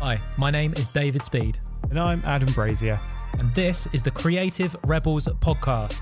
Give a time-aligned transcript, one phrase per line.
[0.00, 1.58] Hi, my name is David Speed,
[1.90, 3.00] And I'm Adam Brazier,
[3.38, 6.00] and this is the Creative Rebels podcast.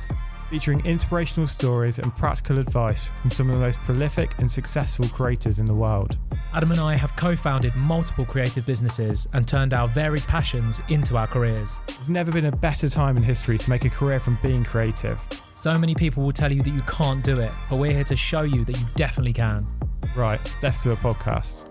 [0.50, 5.58] featuring inspirational stories and practical advice from some of the most prolific and successful creators
[5.58, 6.16] in the world.
[6.54, 11.16] Adam and I have co founded multiple creative businesses and turned our varied passions into
[11.16, 11.76] our careers.
[11.88, 15.18] There's never been a better time in history to make a career from being creative.
[15.56, 18.16] So many people will tell you that you can't do it, but we're here to
[18.16, 19.66] show you that you definitely can.
[20.14, 21.65] Right, let's do a podcast.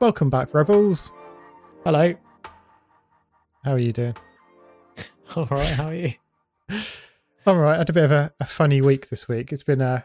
[0.00, 1.12] Welcome back, Rebels.
[1.84, 2.14] Hello.
[3.64, 4.16] How are you doing?
[5.36, 6.14] All right, how are you?
[6.70, 7.74] I'm all right.
[7.74, 9.52] I had a bit of a, a funny week this week.
[9.52, 10.02] It's been uh,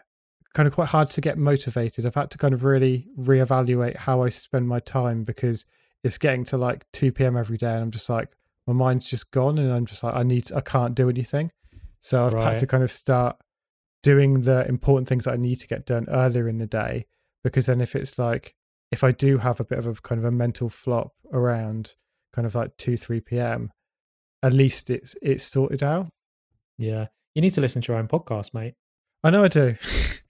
[0.53, 2.05] kind of quite hard to get motivated.
[2.05, 5.65] I've had to kind of really reevaluate how I spend my time because
[6.03, 7.35] it's getting to like 2 p.m.
[7.35, 8.35] every day and I'm just like,
[8.67, 11.51] my mind's just gone and I'm just like, I need, I can't do anything.
[11.99, 12.51] So I've Right.
[12.53, 13.37] had to kind of start
[14.01, 17.05] doing the important things that I need to get done earlier in the day
[17.43, 18.55] because then if it's like,
[18.91, 21.95] if I do have a bit of a kind of a mental flop around
[22.33, 23.71] kind of like 2, 3 p.m.,
[24.43, 26.07] at least it's it's sorted out.
[26.77, 27.05] Yeah.
[27.33, 28.75] You need to listen to your own podcast, mate.
[29.23, 29.75] I know I do.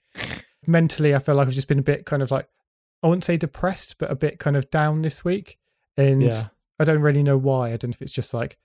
[0.67, 2.47] Mentally, I feel like I've just been a bit kind of like,
[3.03, 5.57] I wouldn't say depressed, but a bit kind of down this week.
[5.97, 6.43] And Yeah.
[6.79, 7.67] I don't really know why.
[7.67, 8.57] I don't know if it's just like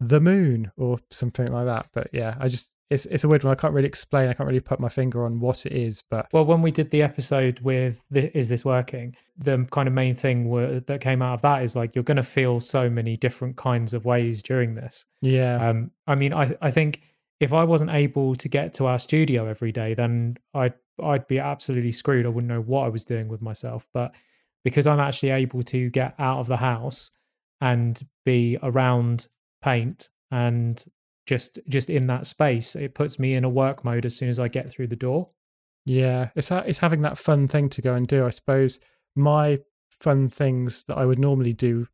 [0.00, 1.88] the moon or something like that.
[1.92, 3.52] But yeah, I just, it's, it's a weird one.
[3.52, 4.28] I can't really explain.
[4.28, 6.02] I can't really put my finger on what it is.
[6.10, 9.16] But Well, when we did the episode with the, Is This Working?
[9.36, 12.18] The kind of main thing were, that came out of that is like you're going
[12.18, 15.06] to feel so many different kinds of ways during this.
[15.22, 17.02] yeah, Um, I mean, I, I think
[17.40, 21.38] if I wasn't able to get to our studio every day, then I'd, I'd be
[21.38, 22.26] absolutely screwed.
[22.26, 23.88] I wouldn't know what I was doing with myself.
[23.92, 24.14] But
[24.62, 27.10] because I'm actually able to get out of the house
[27.60, 29.28] and be around
[29.62, 30.84] paint and
[31.26, 34.38] just just in that space, it puts me in a work mode as soon as
[34.38, 35.26] I get through the door.
[35.86, 38.24] yeah, it's, it's having that fun thing to go and do.
[38.26, 38.80] I suppose
[39.16, 41.86] my fun things that I would normally do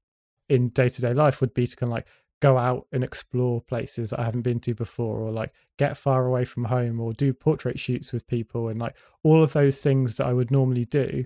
[0.48, 2.06] in day to day life would be to kind of like
[2.40, 6.26] go out and explore places that I haven't been to before, or like get far
[6.26, 10.16] away from home, or do portrait shoots with people, and like all of those things
[10.16, 11.24] that I would normally do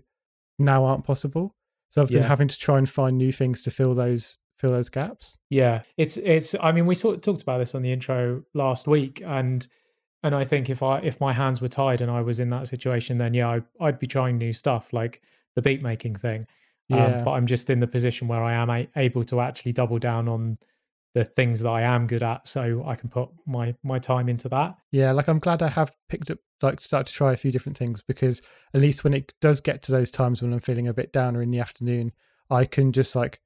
[0.59, 1.55] now aren't possible.
[1.91, 2.29] So I've been Yeah.
[2.29, 5.37] having to try and find new things to fill those fill those gaps.
[5.51, 6.55] Yeah, it's it's.
[6.61, 9.67] I mean, we sort of talked about this on the intro last week, and
[10.23, 12.69] and I think if I if my hands were tied and I was in that
[12.69, 15.21] situation, then yeah, I, I'd be trying new stuff like
[15.55, 16.47] the beat making thing.
[16.89, 17.05] Yeah.
[17.05, 19.99] Um, but I'm just in the position where I am a- able to actually double
[19.99, 20.59] down on
[21.15, 24.49] the things that I am good at, so I can put my my time into
[24.49, 24.77] that.
[24.91, 27.79] Yeah, like I'm glad I have picked up, like, start to try a few different
[27.79, 28.43] things because
[28.75, 31.41] at least when it does get to those times when I'm feeling a bit downer
[31.41, 32.11] in the afternoon,
[32.51, 33.41] I can just like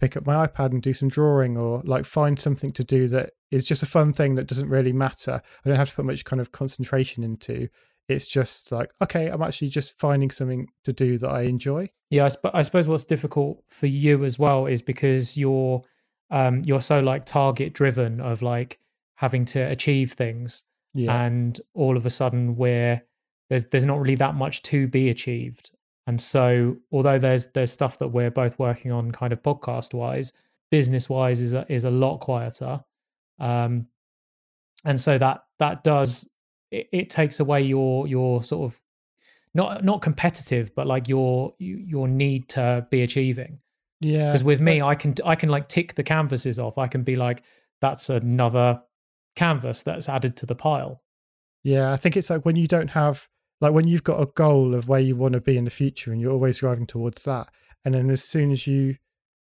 [0.00, 3.30] pick up my iPad and do some drawing or like find something to do that
[3.50, 5.40] is just a fun thing that doesn't really matter.
[5.64, 7.68] I don't have to put much kind of concentration into.
[8.08, 11.90] It's just like, okay, I'm actually just finding something to do that I enjoy.
[12.10, 15.82] Yeah, I, sp- I suppose what's difficult for you as well is because you're
[16.30, 18.78] um you're so like target driven of like
[19.16, 20.62] having to achieve things
[20.94, 21.22] Yeah.
[21.24, 23.00] and all of a sudden we're
[23.48, 25.70] there's there's not really that much to be achieved
[26.08, 30.32] and so although there's there's stuff that we're both working on kind of podcast wise
[30.70, 32.82] business wise is a, is a lot quieter.
[33.38, 33.88] Um
[34.86, 36.30] and so that that does
[36.70, 38.80] it, it takes away your your sort of
[39.52, 43.60] not not competitive but like your your need to be achieving.
[44.00, 44.26] Yeah.
[44.26, 46.78] because with me i can i can like tick the canvases off.
[46.78, 47.42] I can be like
[47.82, 48.80] that's another
[49.36, 51.02] canvas that's added to the pile.
[51.64, 53.28] Yeah, I think it's like when you don't have
[53.60, 56.12] like when you've got a goal of where you want to be in the future
[56.12, 57.50] and you're always driving towards that.
[57.84, 58.96] And then as soon as you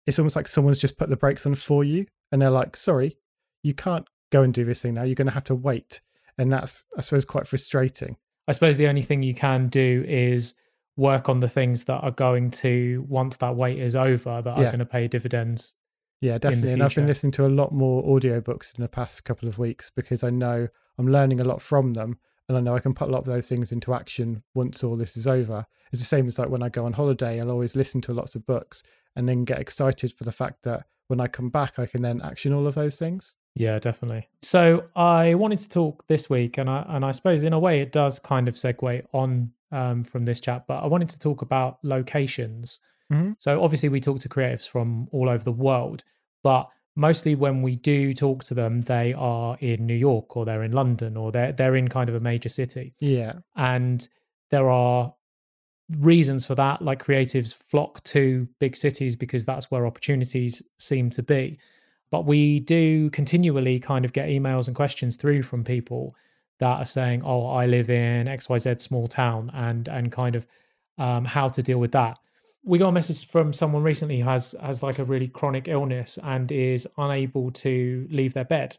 [0.05, 3.17] it's almost like someone's just put the brakes on for you and they're like, sorry,
[3.63, 5.03] you can't go and do this thing now.
[5.03, 6.01] You're gonna have to wait.
[6.37, 8.17] And that's I suppose quite frustrating.
[8.47, 10.55] I suppose the only thing you can do is
[10.97, 14.63] work on the things that are going to once that wait is over that are
[14.63, 15.75] going to pay dividends.
[16.21, 16.73] Yeah, definitely.
[16.73, 19.91] And I've been listening to a lot more audiobooks in the past couple of weeks
[19.95, 20.67] because I know
[20.97, 23.25] I'm learning a lot from them and I know I can put a lot of
[23.25, 25.65] those things into action once all this is over.
[25.91, 28.35] It's the same as like when I go on holiday, I'll always listen to lots
[28.35, 28.83] of books
[29.15, 32.21] and then get excited for the fact that when I come back, I can then
[32.23, 33.35] action all of those things.
[33.55, 34.27] Yeah, definitely.
[34.41, 37.79] So I wanted to talk this week, and I and I suppose in a way
[37.79, 41.41] it does kind of segue on um, from this chat, but I wanted to talk
[41.43, 42.79] about locations.
[43.13, 43.35] Mhm.
[43.39, 46.03] So obviously we talk to creatives from all over the world,
[46.43, 50.63] but mostly when we do talk to them, they are in New York or they're
[50.63, 52.93] in London or they're they're in kind of a major city.
[52.99, 53.33] Yeah.
[53.55, 54.07] and
[54.51, 55.13] there are
[55.99, 61.21] reasons for that like creatives flock to big cities because that's where opportunities seem to
[61.21, 61.59] be
[62.09, 66.15] but we do continually kind of get emails and questions through from people
[66.59, 70.47] that are saying oh i live in xyz small town and and kind of
[70.97, 72.17] um, how to deal with that
[72.67, 76.17] we got a message from someone recently who has has like a really chronic illness
[76.23, 78.77] and is unable to leave their bed.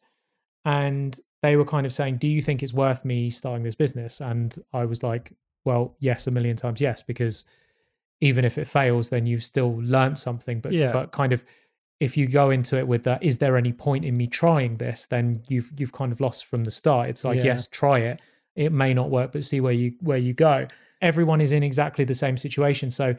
[0.65, 4.21] And they were kind of saying do you think it's worth me starting this business?
[4.21, 5.33] And i was like
[5.65, 7.45] well yes a million times yes because
[8.21, 10.61] even if it fails then you've still learned something.
[10.61, 10.93] But Yeah.
[10.93, 11.45] but kind of
[12.01, 15.07] if you go into it with that is there any point in me trying this?
[15.07, 17.09] then you've you've kind of lost from the start.
[17.09, 17.45] It's like Yeah.
[17.53, 18.21] yes try it.
[18.57, 20.67] It may not work but see where you where you go.
[21.01, 22.91] Everyone is in exactly the same situation.
[22.91, 23.15] So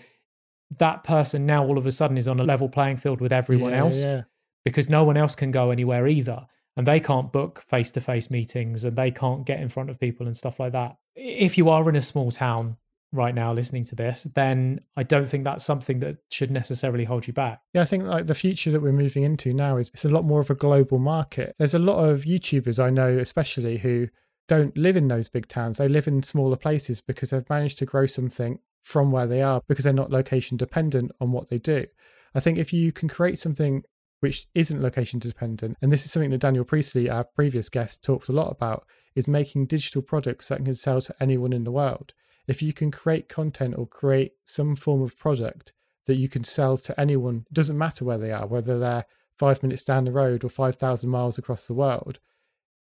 [0.79, 3.71] that person now all of a sudden is on a level playing field with everyone
[3.71, 4.21] Yeah, else Yeah.
[4.65, 8.95] because no one else can go anywhere either and they can't book face-to-face meetings and
[8.97, 11.95] they can't get in front of people and stuff like that if you are in
[11.95, 12.77] a small town
[13.13, 17.25] right now listening to this then i don't think that's something that should necessarily hold
[17.25, 20.03] you back Yeah, I think like the future that we're moving into now is it's
[20.05, 21.55] a lot more of a global market.
[21.57, 24.09] There's a lot of YouTubers I know, especially who
[24.49, 25.77] don't live in those big towns.
[25.77, 29.61] They live in smaller places because they've managed to grow something from where they are
[29.67, 31.85] because they're not location dependent on what they do.
[32.33, 33.83] I think if you can create something
[34.21, 38.29] which isn't location dependent, and this is something that Daniel Priestley, our previous guest, talks
[38.29, 42.13] a lot about, is making digital products that can sell to anyone in the world.
[42.47, 45.73] If you can create content or create some form of product
[46.05, 47.43] that you can sell to anyone.
[47.51, 49.05] It doesn't matter where they are, whether they're
[49.37, 52.19] five minutes down the road or 5,000 miles across the world.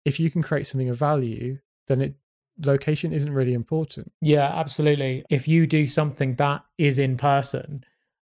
[0.04, 2.16] If you can create something of value, then it
[2.64, 4.12] location isn't really important.
[4.20, 5.24] Yeah, absolutely.
[5.30, 7.84] If you do something that is in person,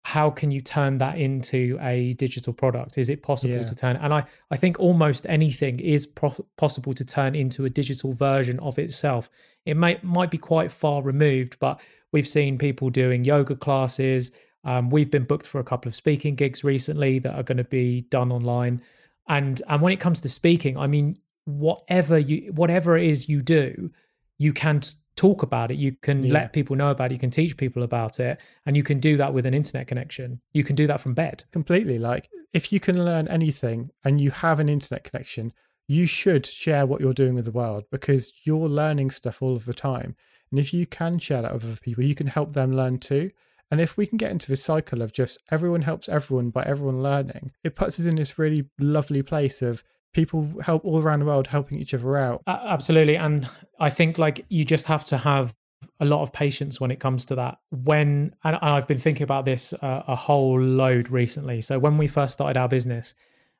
[0.04, 2.96] how can you turn that into a digital product?
[2.96, 3.64] Is it possible Yeah.
[3.64, 3.96] to turn?
[3.96, 8.58] And I, I think almost anything is pro- possible to turn into a digital version
[8.60, 9.28] of itself.
[9.66, 11.78] It might might be quite far removed, but
[12.10, 14.32] we've seen people doing yoga classes.
[14.64, 17.64] Um, we've been booked for a couple of speaking gigs recently that are going to
[17.64, 18.80] be done online.
[19.28, 23.42] And and when it comes to speaking, I mean, whatever you whatever it is you
[23.42, 23.90] do,
[24.38, 24.80] you can
[25.16, 26.32] talk about it you can Yeah.
[26.32, 29.16] let people know about it you can teach people about it and you can do
[29.16, 31.98] that with an internet connection you can do that from bed Completely.
[31.98, 35.52] Like, if you can learn anything and you have an internet connection,
[35.86, 39.64] you should share what you're doing with the world because you're learning stuff all of
[39.66, 40.14] the time.
[40.50, 43.30] And if you can share that with other people, you can help them learn too.
[43.70, 47.02] And if we can get into this cycle of just everyone helps everyone by everyone
[47.02, 49.82] learning, it puts us in this really lovely place of
[50.18, 52.42] people help all around the world helping each other out.
[52.48, 53.16] A- absolutely.
[53.16, 53.48] And
[53.78, 55.54] i think like you just have to have
[56.00, 57.58] a lot of patience when it comes to that.
[57.70, 61.60] When and and i've been thinking about this uh, a whole load recently.
[61.60, 63.14] So when we first started our business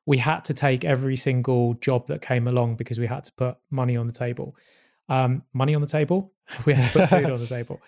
[0.05, 3.56] we had to take every single job that came along because we had to put
[3.70, 4.56] money on the table.
[5.10, 6.32] Um, money on the table?
[6.64, 7.78] We had to put food on the table.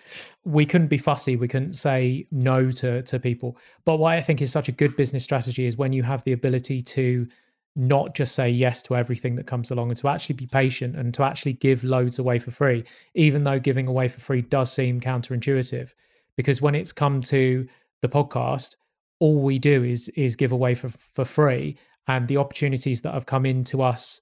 [0.45, 1.35] We couldn't be fussy.
[1.35, 3.57] We couldn't say no to to people.
[3.85, 6.33] But what i think is such a good business strategy is when you have the
[6.39, 7.27] ability to
[7.75, 11.13] not just say yes to everything that comes along and to actually be patient and
[11.13, 12.83] to actually give loads away for free,
[13.13, 15.93] even though giving away for free does seem counterintuitive.
[16.35, 17.67] Because when it's come to
[18.01, 18.75] the podcast,
[19.19, 21.77] all we do is is give away for, for free.
[22.07, 24.19] And the opportunities that have come into us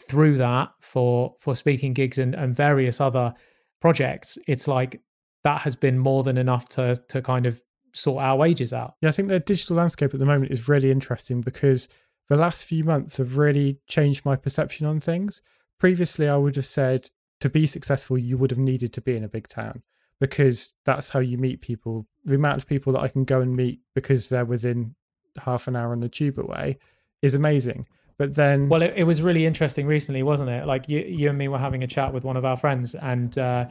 [0.00, 3.34] through that for for speaking gigs and, and various other
[3.80, 5.00] projects, it's like
[5.44, 7.62] that has been more than enough to to kind of
[7.92, 8.94] sort our wages out.
[9.02, 11.88] Yeah, I think the digital landscape at the moment is really interesting because
[12.30, 15.42] the last few months have really changed my perception on things.
[15.78, 17.10] Previously, I would have said
[17.40, 19.82] to be successful, you would have needed to be in a big town
[20.20, 22.06] because that's how you meet people.
[22.24, 24.94] The amount of people that I can go and meet because they're within
[25.42, 26.78] half an hour on the tube away
[27.20, 27.86] is amazing.
[28.16, 30.66] But then, Well, it, it was really interesting recently, wasn't it?
[30.66, 33.36] Like you, you and me were having a chat with one of our friends, and
[33.38, 33.66] uh,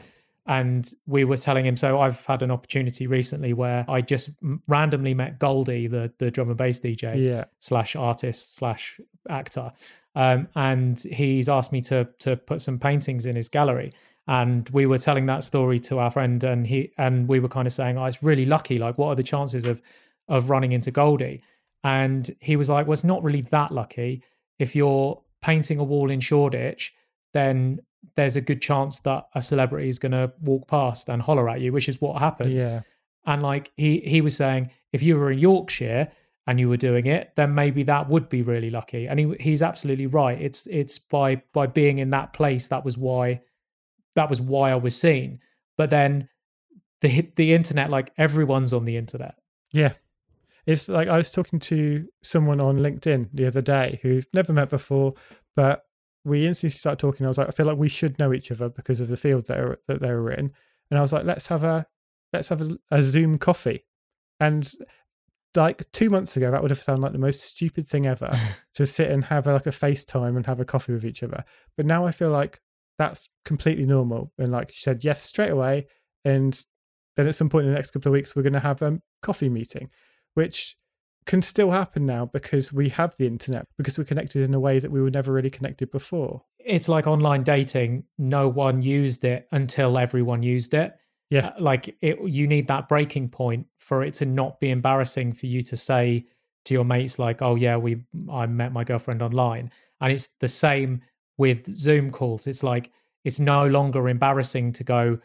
[0.50, 1.78] and we were telling him.
[1.78, 4.32] So I've had an opportunity recently where I just
[4.68, 9.72] randomly met Goldie, the the drum and bass DJ yeah, slash artist slash actor,
[10.16, 13.94] um, and he's asked me to to put some paintings in his gallery.
[14.28, 17.68] And we were telling that story to our friend, and he and we were kind
[17.68, 18.80] of saying, "Oh, it's really lucky.
[18.80, 19.82] Like, what are the chances of
[20.28, 21.44] of running into Goldie?"
[21.84, 24.24] And he was like, "Well, it's not really that lucky.
[24.58, 26.94] If you're painting a wall in Shoreditch,
[27.34, 27.82] then
[28.16, 31.62] there's a good chance that a celebrity is going to walk past and holler at
[31.62, 32.82] you, which is what happened." yeah,
[33.26, 36.12] And like he he was saying, if you were in Yorkshire
[36.48, 39.08] and you were doing it, then maybe that would be really lucky.
[39.08, 40.40] And he he's absolutely right.
[40.40, 43.42] It's it's by by being in that place that was why
[44.16, 45.40] that was why I was seen.
[45.78, 46.28] But then
[47.02, 49.36] the the internet, like everyone's on the internet.
[49.72, 49.94] yeah.
[50.66, 54.70] It's like I was talking to someone on LinkedIn the other day who've never met
[54.70, 55.16] before,
[55.56, 55.86] but
[56.26, 57.26] we instantly started talking.
[57.26, 59.48] I was like, I feel like we should know each other because of the field
[59.48, 60.52] that are, that they were in,
[60.90, 61.86] and I was like, let's have a
[62.34, 63.84] let's have a, a Zoom coffee,
[64.40, 64.72] and
[65.56, 68.32] like two months ago, that would have sounded like the most stupid thing ever
[68.76, 71.44] to sit and have a, like a FaceTime and have a coffee with each other.
[71.76, 72.62] But now I feel like
[72.98, 75.88] that's completely normal, and like she said, yes straight away,
[76.26, 76.66] and
[77.16, 79.00] then at some point in the next couple of weeks, we're going to have a
[79.22, 79.90] coffee meeting,
[80.36, 80.78] which
[81.30, 84.80] can still happen now because we have the internet, because we're connected in a way
[84.80, 86.42] that we were never really connected before.
[86.58, 88.06] It's like online dating.
[88.18, 91.00] No one used it until everyone used it.
[91.30, 91.50] Yeah.
[91.50, 95.46] Uh, like it, you need that breaking point for it to not be embarrassing for
[95.46, 96.26] you to say
[96.66, 99.72] to your mates, like, "Oh yeah, we I met my girlfriend online,"
[100.02, 101.02] and it's the same
[101.38, 102.48] with Zoom calls.
[102.48, 102.92] It's like
[103.24, 105.20] it's no longer embarrassing to go,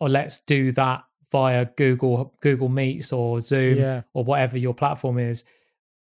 [0.00, 4.02] "Oh, let's do that via Google Google Meets or Zoom Yeah.
[4.14, 5.44] or whatever your platform is."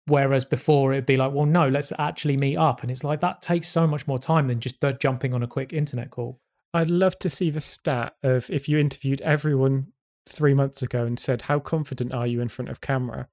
[0.08, 3.42] Whereas before it'd be like, well, no, let's actually meet up, and it's like that
[3.42, 6.40] takes so much more time than just uh, jumping on a quick internet call.
[6.76, 9.94] I'd love to see the stat of if you interviewed everyone
[10.28, 13.30] three months ago and said, How confident are you in front of camera?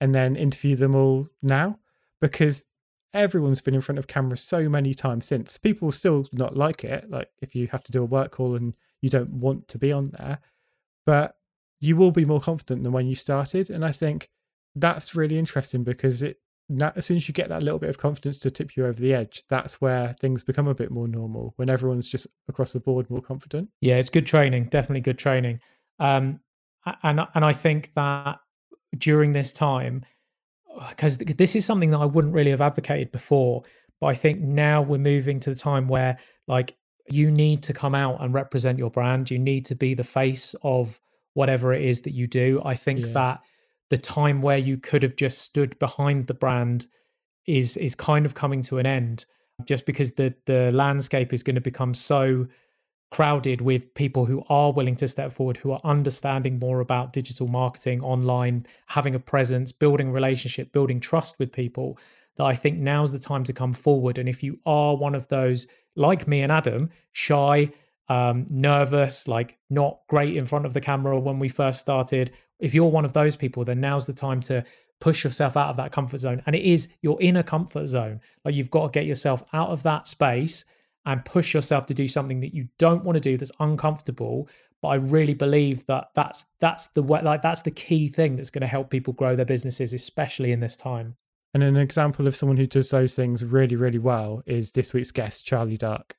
[0.00, 1.78] And then interview them all now
[2.22, 2.66] because
[3.12, 5.58] everyone's been in front of camera so many times since.
[5.58, 8.74] People still not like it, like if you have to do a work call and
[9.02, 10.38] you don't want to be on there,
[11.06, 11.36] but
[11.80, 13.70] you will be more confident than when you started.
[13.70, 14.28] And I think
[14.74, 17.98] that's really interesting because it now, as soon as you get that little bit of
[17.98, 21.52] confidence to tip you over the edge, that's where things become a bit more normal
[21.56, 23.68] when everyone's just across the board more confident.
[23.82, 25.60] Yeah, it's good training, definitely good training.
[25.98, 26.40] Um,
[27.02, 28.38] and and I think that
[28.96, 30.04] during this time,
[30.88, 33.64] because this is something that I wouldn't really have advocated before,
[34.00, 36.18] but I think now we're moving to the time where
[36.48, 36.76] like
[37.10, 39.30] you need to come out and represent your brand.
[39.30, 41.00] You need to be the face of
[41.34, 42.62] whatever it is that you do.
[42.64, 43.12] I think Yeah.
[43.12, 43.40] that
[43.90, 46.86] the time where you could have just stood behind the brand
[47.46, 49.26] is is kind of coming to an end
[49.66, 52.46] just because the the landscape is going to become so
[53.10, 57.46] crowded with people who are willing to step forward who are understanding more about digital
[57.46, 61.96] marketing online having a presence building relationship building trust with people
[62.36, 65.28] that i think now's the time to come forward and if you are one of
[65.28, 67.70] those like me and adam shy
[68.08, 72.32] um, nervous like not great in front of the camera when we first started.
[72.58, 74.64] If you're one of those people then now's the time to
[75.00, 76.42] push yourself out of that comfort zone.
[76.46, 78.20] And it is your inner comfort zone.
[78.44, 80.64] Like you've got to get yourself out of that space
[81.04, 84.48] and push yourself to do something that you don't want to do that's uncomfortable.
[84.82, 88.50] But i really believe that that's that's the way like that's the key thing that's
[88.50, 91.16] going to help people grow their businesses especially in this time
[91.54, 95.12] And an example of someone who does those things really, really well is this week's
[95.12, 96.16] guest, Charlie Dark.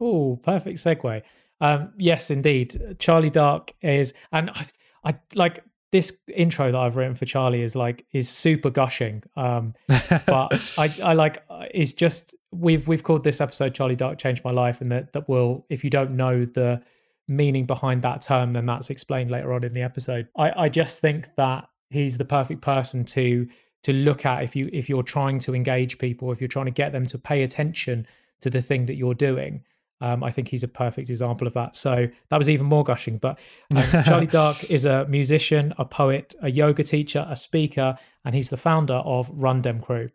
[0.00, 1.22] Oh, perfect segue.
[1.60, 2.96] Um, yes, indeed.
[3.00, 4.62] Charlie Dark is, and I,
[5.04, 9.24] I like this intro that I've written for Charlie is like is super gushing.
[9.36, 9.74] Um,
[10.26, 11.42] but I, I like
[11.74, 15.28] is just we've we've called this episode Charlie Dark changed my life, and that that
[15.28, 16.82] will if you don't know the
[17.26, 20.28] meaning behind that term, then that's explained later on in the episode.
[20.36, 23.48] I, I just think that he's the perfect person to
[23.82, 26.70] to look at if you if you're trying to engage people, if you're trying to
[26.70, 28.06] get them to pay attention
[28.40, 29.64] to the thing that you're doing.
[30.00, 31.74] Um, I think he's a perfect example of that.
[31.74, 33.18] So that was even more gushing.
[33.18, 33.38] But
[33.74, 38.50] um, Charlie Dark is a musician, a poet, a yoga teacher, a speaker, and he's
[38.50, 40.10] the founder of Run Dem Crew.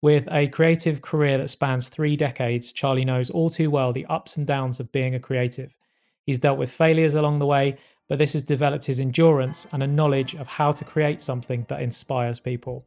[0.00, 4.36] With a creative career that spans three decades, Charlie knows all too well the ups
[4.36, 5.76] and downs of being a creative.
[6.24, 7.76] He's dealt with failures along the way,
[8.08, 11.82] but this has developed his endurance and a knowledge of how to create something that
[11.82, 12.84] inspires people.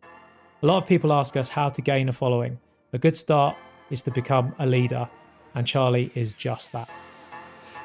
[0.63, 2.59] A lot of people ask us how to gain a following.
[2.93, 3.55] A good start
[3.89, 5.07] is to become a leader,
[5.53, 6.89] and Charlie is just that.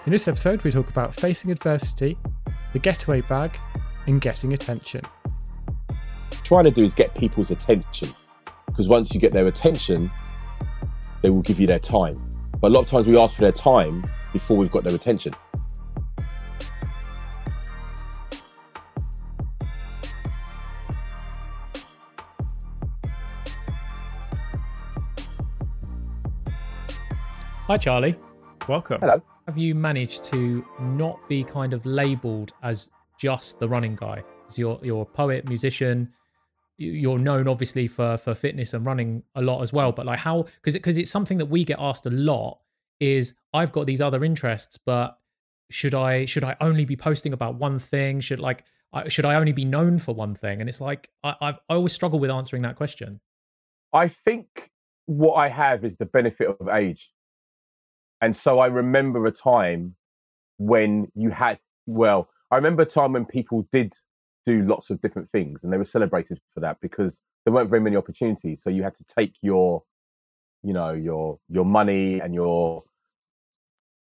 [0.06, 2.16] In this episode, we talk about facing adversity,
[2.72, 3.58] the getaway bag,
[4.06, 5.02] and getting attention.
[6.44, 8.08] trying to do is get people's attention
[8.66, 10.08] because once you get their attention
[11.22, 12.16] they will give you their time
[12.60, 15.32] but a lot of times we ask for their time before we've got their attention
[27.66, 28.16] Hi, Charlie.
[28.68, 29.00] Welcome.
[29.00, 29.20] Hello.
[29.46, 34.22] Have you managed to not be kind of labeled as just the running guy?
[34.48, 36.12] So you're you're a poet, musician.
[36.78, 39.92] you- You're known obviously for for fitness and running a lot as well.
[39.92, 42.58] But like how because because it's something that we get asked a lot.
[42.98, 45.18] Is I've got these other interests, but
[45.70, 48.20] should I should I only be posting about one thing?
[48.20, 50.60] Should like I, should I only be known for one thing?
[50.60, 53.20] And it's like I I, I always struggle with answering that question.
[53.92, 54.70] i think
[55.06, 57.10] what i have is the benefit of age
[58.20, 59.94] and so i remember a time
[60.58, 63.94] when you had well i remember a time when people did
[64.46, 67.80] do lots of different things and they were celebrated for that because there weren't very
[67.80, 68.62] many opportunities.
[68.62, 69.84] So you had to take your
[70.62, 72.82] you know your your money and your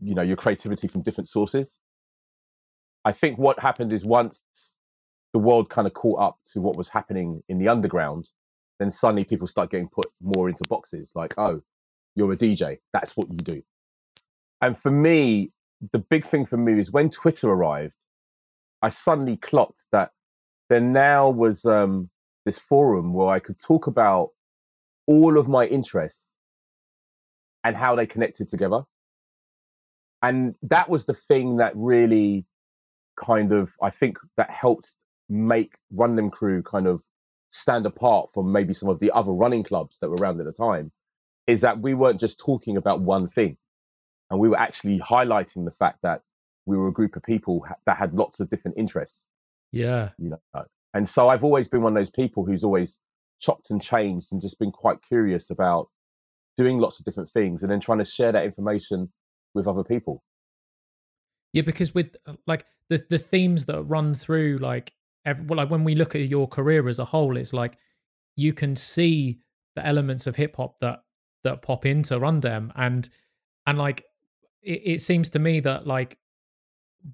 [0.01, 1.77] you know your creativity from different sources.
[3.05, 4.41] I think what happened is once
[5.33, 8.29] the world kind of caught up to what was happening in the underground
[8.79, 11.63] then suddenly people start getting put more into boxes like oh
[12.15, 13.63] you're a dj that's what you do
[14.63, 15.53] and for me
[15.93, 17.95] the big thing for me is when twitter arrived
[18.81, 20.13] i suddenly clocked that
[20.73, 22.09] there now was um,
[22.47, 24.31] this forum where I could talk about
[25.07, 26.29] all of my interests
[27.65, 28.85] and how they connected together.
[30.23, 32.47] And that was the thing that really
[33.17, 34.95] kind of, I think, that helped
[35.29, 37.03] make Run Dem Crew kind of
[37.51, 40.53] stand apart from maybe some of the other running clubs that were around at the
[40.53, 40.91] time
[41.47, 43.57] is that we weren't just talking about one thing
[44.33, 46.23] and we were actually highlighting the fact that
[46.67, 49.27] we were a group of people that had lots of different interests.
[49.71, 50.11] Yeah.
[50.19, 52.99] You know and so i've always been one of those people who's always
[53.41, 55.89] chopped and changed and just been quite curious about
[56.57, 59.11] doing lots of different things and then trying to share that information
[59.55, 60.23] with other people.
[61.53, 64.93] Yeah because with uh, like the the themes that run through like
[65.25, 67.77] every, well, like when we look at your career as a whole it's like
[68.37, 69.41] you can see
[69.75, 71.03] the elements of hip hop that
[71.45, 73.09] that pop into Run Dem and
[73.67, 74.05] and like
[74.63, 76.19] it, it seems to me that like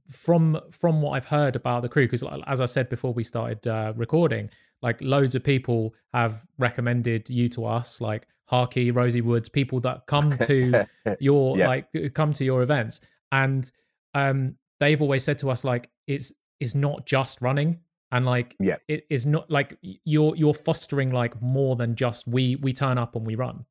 [0.08, 3.66] from from what I've heard about the crew, because as I said before we started
[3.66, 4.50] uh, recording,
[4.82, 10.06] like loads of people have recommended you to us, like Harky, Rosie Woods, people that
[10.06, 10.86] come to
[11.20, 11.68] your yeah.
[11.68, 13.00] like come to your events,
[13.32, 13.70] and
[14.14, 17.80] um, they've always said to us like it's it's not just running,
[18.12, 22.56] and like yeah, it is not like you're you're fostering like more than just we
[22.56, 23.64] we turn up and we run.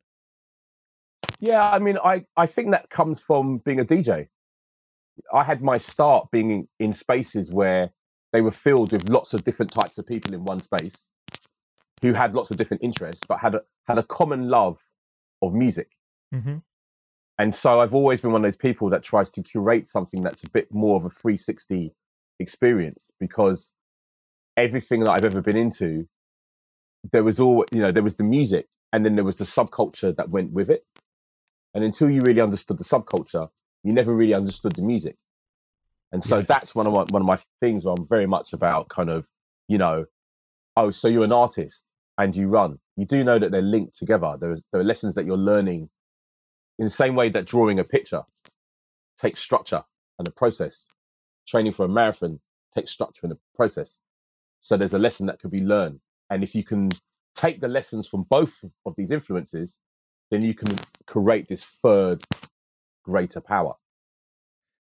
[1.39, 4.27] Yeah, I mean, I, I think that comes from being a DJ.
[5.33, 7.91] I had my start being in, in spaces where
[8.33, 11.09] they were filled with lots of different types of people in one space
[12.01, 14.79] who had lots of different interests, but had a, had a common love
[15.41, 15.91] of music.
[16.33, 16.57] Mm-hmm.
[17.39, 20.43] And so I've always been one of those people that tries to curate something that's
[20.43, 21.93] a bit more of a 360
[22.39, 23.73] experience because
[24.55, 26.07] everything that I've ever been into,
[27.11, 30.15] there was all, you know, there was the music and then there was the subculture
[30.15, 30.85] that went with it.
[31.77, 33.49] And until you really understood the subculture,
[33.83, 35.15] you never really understood the music.
[36.11, 36.47] And so yes.
[36.47, 39.27] that's one of my, one of my things where I'm very much about kind of,
[39.67, 40.05] you know,
[40.75, 41.85] oh, so you're an artist
[42.17, 42.79] and you run.
[42.95, 44.37] You do know that they're linked together.
[44.41, 45.91] There, there are lessons that you're learning
[46.79, 48.23] in the same way that drawing a picture
[49.21, 49.83] takes structure
[50.17, 50.87] and a process.
[51.47, 52.39] Training for a marathon
[52.73, 53.99] takes structure and a process.
[54.61, 55.99] So there's a lesson that could be learned.
[56.31, 56.89] And if you can
[57.35, 59.77] take the lessons from both of these influences
[60.31, 62.23] then you can create this third
[63.03, 63.73] greater power.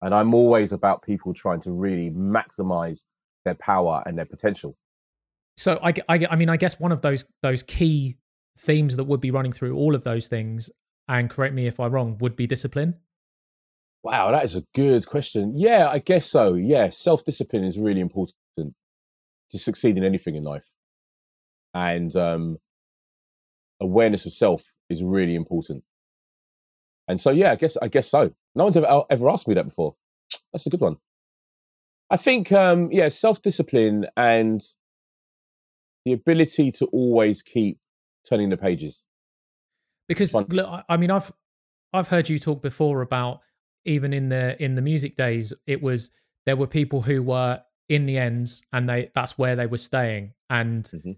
[0.02, 3.02] And I'm always about people trying to really maximize
[3.43, 4.78] their power and their potential.
[5.58, 8.17] So I, I, I mean, I guess one of those those key
[8.58, 10.69] themes that would be running through all of those things,
[11.08, 12.95] and correct me if I'm wrong, would be discipline.
[14.04, 15.54] Wow, that is a good question.
[15.56, 16.54] Yeah, I guess so.
[16.54, 20.71] Yeah, self discipline is really important to succeed in anything in life,
[21.74, 22.58] and um,
[23.80, 25.84] awareness of self is really important.
[27.08, 28.34] And so, yeah, I guess I guess so.
[28.56, 29.95] No one's ever ever asked me that before.
[30.54, 30.98] That's a good one.
[32.10, 34.63] I think, um, yeah, self discipline and
[36.06, 37.80] the ability to always keep
[38.28, 39.04] turning the pages.
[40.08, 41.32] Because look, I mean, I've
[41.93, 43.41] I've heard you talk before about
[43.86, 46.12] even in the in the music days, it was
[46.45, 50.34] there were people who were in the ends and they that's where they were staying
[50.50, 51.12] and mm-hmm.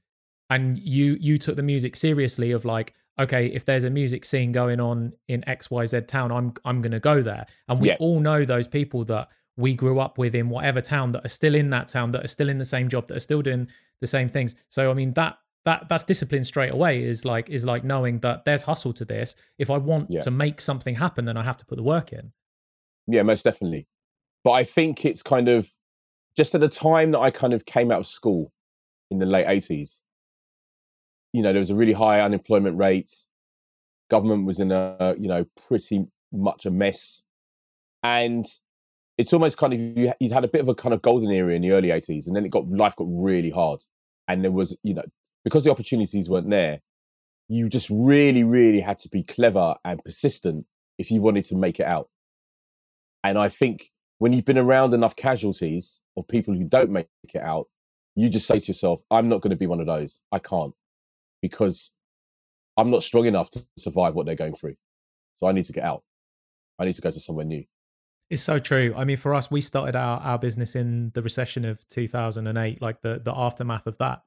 [0.49, 4.51] and you you took the music seriously of like okay, if there's a music scene
[4.51, 7.45] going on in XYZ town, I'm I'm gonna go there.
[7.67, 7.97] And we yeah.
[7.99, 11.56] all know those people that we grew up with in whatever town that are still
[11.56, 13.67] in that town, that are still in the same job, that are still doing
[14.01, 14.56] the same things.
[14.69, 18.45] So I mean that that that's discipline straight away is like is like knowing that
[18.45, 19.36] there's hustle to this.
[19.58, 20.21] If I want yeah.
[20.21, 22.32] to make something happen, then I have to put the work in.
[23.08, 23.88] Yeah, most definitely.
[24.43, 25.69] But I think it's kind of
[26.38, 28.53] just at the time that I kind of came out of school
[29.10, 29.97] in the late 80s,
[31.33, 33.11] you know, there was a really high unemployment rate.
[34.09, 37.23] Government was in a, you know, pretty much a mess.
[38.03, 38.45] And
[39.17, 41.53] it's almost kind of, you, would had a bit of a kind of golden era
[41.53, 42.27] in the early 80s.
[42.27, 43.83] And then it got, life got really hard.
[44.27, 45.05] And there was, you know,
[45.43, 46.81] because the opportunities weren't there,
[47.47, 50.65] you just really, really had to be clever and persistent
[50.97, 52.09] if you wanted to make it out.
[53.23, 57.41] And I think when you've been around enough casualties of people who don't make it
[57.41, 57.67] out,
[58.15, 60.21] you just say to yourself, I'm not going to be one of those.
[60.31, 60.73] I can't
[61.49, 61.91] because
[62.77, 64.75] I'm not strong enough to survive what they're going through.
[65.39, 66.03] So I need to get out.
[66.79, 67.63] I need to go to somewhere new.
[68.29, 68.93] It's so true.
[68.95, 73.01] I mean, for us, we started our, our business in the recession of 2008, like
[73.01, 74.21] the, the aftermath of that.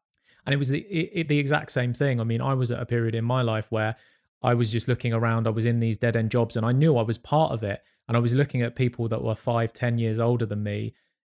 [0.46, 2.18] And it was the, it, the exact same thing.
[2.18, 3.96] I mean, I was at a period in my life where
[4.42, 5.46] I was just looking around.
[5.46, 7.82] I was in these dead end jobs and I knew I was part of it.
[8.08, 10.94] And I was looking at people that were five, ten years older than me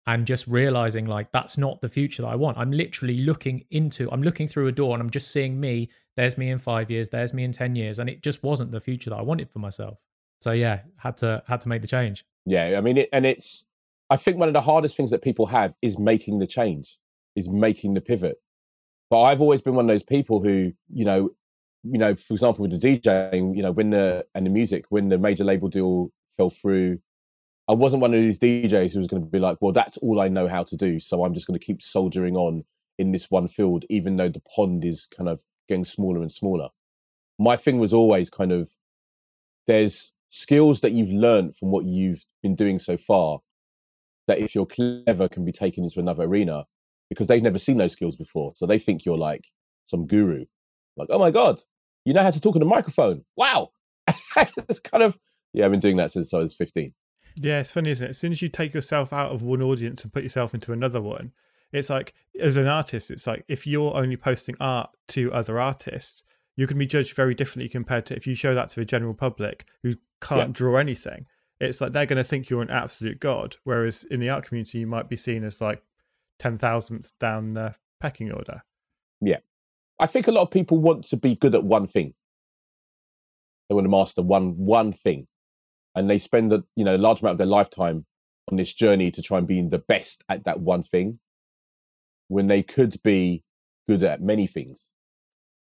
[0.07, 2.57] and just realizing like that's not the future that I want.
[2.57, 5.89] I'm literally looking into, I'm looking through a door and I'm just seeing me.
[6.17, 7.09] There's me in five years.
[7.09, 9.59] There's me in ten years, and it just wasn't the future that I wanted for
[9.59, 10.05] myself.
[10.41, 12.25] So yeah, had to had to make the change.
[12.45, 13.65] Yeah, I mean, it, and it's
[14.09, 16.97] I think one of the hardest things that people have is making the change.
[17.35, 18.41] is making the pivot.
[19.09, 21.29] But I've always been one of those people who, you know,
[21.83, 25.09] you know, for example, with the DJing, you know, when the and the music, when
[25.09, 26.99] the major label deal fell through,
[27.71, 30.19] I wasn't one of these DJs who was going to be like, well, that's all
[30.19, 32.65] I know how to do, so I'm just going to keep soldiering on
[32.99, 36.67] in this one field, even though the pond is kind of getting smaller and smaller.
[37.39, 38.71] My thing was always kind of
[39.67, 43.39] there's skills that you've learned from what you've been doing so far
[44.27, 46.65] that if you're clever can be taken into another arena
[47.07, 48.51] because they've never seen those skills before.
[48.57, 49.45] So they think you're like
[49.85, 50.43] some guru.
[50.97, 51.61] Like, oh my God,
[52.03, 53.23] you know how to talk on a microphone.
[53.37, 53.71] Wow.
[54.37, 55.17] it's kind of,
[55.53, 56.93] yeah, I've been doing that since I was 15.
[57.39, 58.09] Yeah, it's funny, isn't it?
[58.11, 61.01] As soon as you take yourself out of one audience and put yourself into another
[61.01, 61.31] one,
[61.71, 66.23] it's like, as an artist, it's like if you're only posting art to other artists,
[66.57, 69.13] you can be judged very differently compared to if you show that to a general
[69.13, 70.53] public who can't yeah.
[70.53, 71.25] draw anything.
[71.59, 73.57] It's like they're going to think you're an absolute god.
[73.63, 75.83] Whereas in the art community, you might be seen as like
[76.39, 78.63] 10 thousandths down the pecking order.
[79.21, 79.37] Yeah.
[79.99, 82.15] I think a lot of people want to be good at one thing.
[83.69, 85.27] They want to master one one thing.
[85.93, 88.05] And they spend a you know a large amount of their lifetime
[88.49, 91.19] on this journey to try and be the best at that one thing
[92.27, 93.43] when they could be
[93.87, 94.87] good at many things.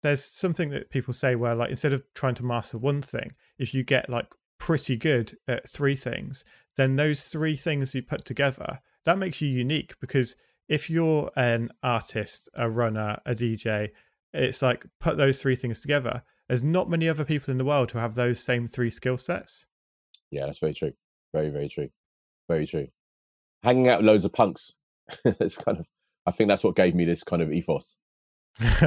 [0.01, 3.73] There's something that people say where like instead of trying to master one thing, if
[3.73, 6.45] you get like pretty good at three things,
[6.77, 10.35] then those three things you put together, that makes you unique because
[10.67, 13.89] if you're an artist, a runner, a DJ,
[14.33, 16.23] it's like put those three things together.
[16.47, 19.67] There's not many other people in the world who have those same three skill sets.
[20.33, 20.93] Yeah, that's very true.
[21.33, 21.89] Very, very true.
[22.49, 22.87] Very true.
[23.63, 24.73] Hanging out with loads of punks.
[25.25, 25.85] it's kind of
[26.25, 27.97] I think that's what gave me this kind of ethos.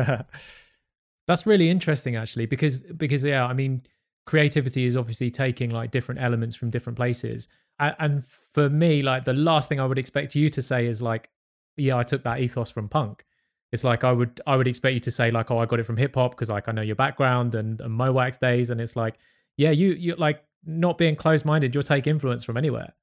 [1.26, 3.82] that's really interesting actually, because because yeah, I mean
[4.26, 7.48] creativity is obviously taking like different elements from different places.
[7.78, 11.30] And for me, like the last thing I would expect you to say is like,
[11.76, 13.24] yeah, I took that ethos from punk.
[13.70, 15.84] It's like I would I would expect you to say like, oh, I got it
[15.84, 18.80] from hip hop because like I know your background and, and Mo' Wax days, and
[18.80, 19.18] it's like,
[19.56, 22.94] yeah, you you like not being closed minded, you'll take influence from anywhere.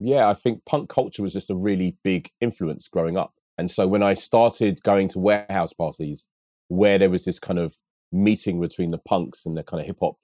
[0.00, 3.34] Yeah, I think punk culture was just a really big influence growing up.
[3.56, 6.26] And so when I started going to warehouse parties
[6.68, 7.76] where there was this kind of
[8.10, 10.16] meeting between the punks and the kind of hip hop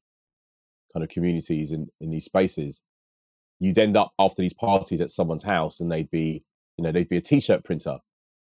[0.93, 2.83] kind of communities in, in these spaces,
[3.61, 6.45] you'd end up after these parties at someone's house and they'd be,
[6.77, 7.99] you know, they'd be a t-shirt printer.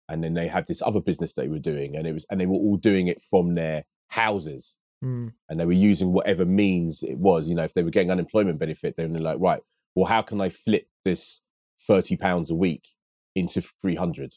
[0.09, 2.47] And then they had this other business they were doing and it was and they
[2.47, 4.77] were all doing it from their houses.
[5.03, 5.33] Mm.
[5.49, 7.49] And they were using whatever means it was.
[7.49, 9.61] You know, if they were getting unemployment benefit, they were like, right,
[9.95, 11.41] well, how can I flip this
[11.87, 12.89] 30 pounds a week
[13.35, 14.35] into 300?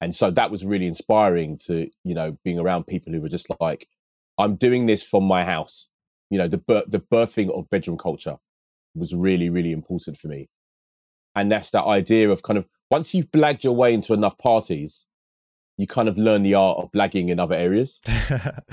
[0.00, 3.48] And so that was really inspiring to, you know, being around people who were just
[3.60, 3.88] like,
[4.38, 5.88] I'm doing this from my house
[6.30, 8.36] you know the the birthing of bedroom culture
[8.94, 10.48] was really really important for me
[11.34, 15.05] and that's that idea of kind of once you've blagged your way into enough parties
[15.76, 18.00] you kind of learn the art of blagging in other areas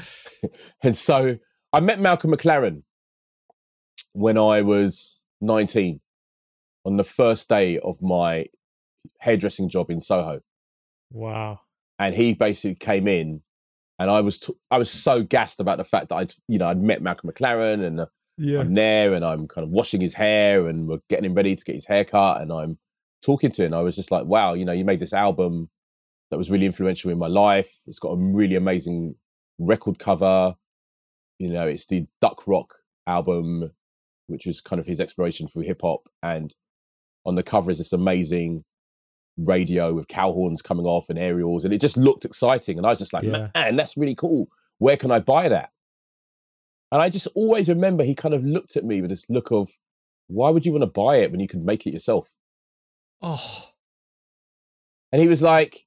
[0.84, 1.38] and so
[1.72, 2.84] i met malcolm mclaren
[4.14, 6.00] when i was 19
[6.86, 8.46] on the first day of my
[9.20, 10.40] hairdressing job in soho
[11.12, 11.60] wow
[12.00, 13.42] and he basically came in
[14.00, 16.68] and I was t- I was so gassed about the fact that I'd you know
[16.68, 18.06] I'd met Malcolm McLaren and uh,
[18.38, 18.60] yeah.
[18.60, 21.64] I'm there and I'm kind of washing his hair and we're getting him ready to
[21.64, 22.80] get his haircut and I'm
[23.24, 23.74] talking to him.
[23.74, 25.70] I was just like, wow, you know, you made this album
[26.34, 27.70] that was really influential in my life.
[27.86, 29.14] It's got a really amazing
[29.60, 30.56] record cover.
[31.38, 32.74] You know, it's the Duck Rock
[33.06, 33.70] album,
[34.26, 36.10] which was kind of his exploration through hip hop.
[36.24, 36.56] And
[37.24, 38.64] on the cover is this amazing
[39.38, 42.80] radio with cow horns coming off and aerials, and it just looked exciting.
[42.80, 43.50] And I was just like, yeah.
[43.54, 44.48] man, that's really cool.
[44.80, 45.70] Where can I buy that?
[46.92, 49.70] And I just always remember he kind of looked at me with this look of,
[50.30, 52.34] why would you want to buy it when you could make it yourself?
[53.22, 53.70] Oh.
[55.12, 55.86] And he was like,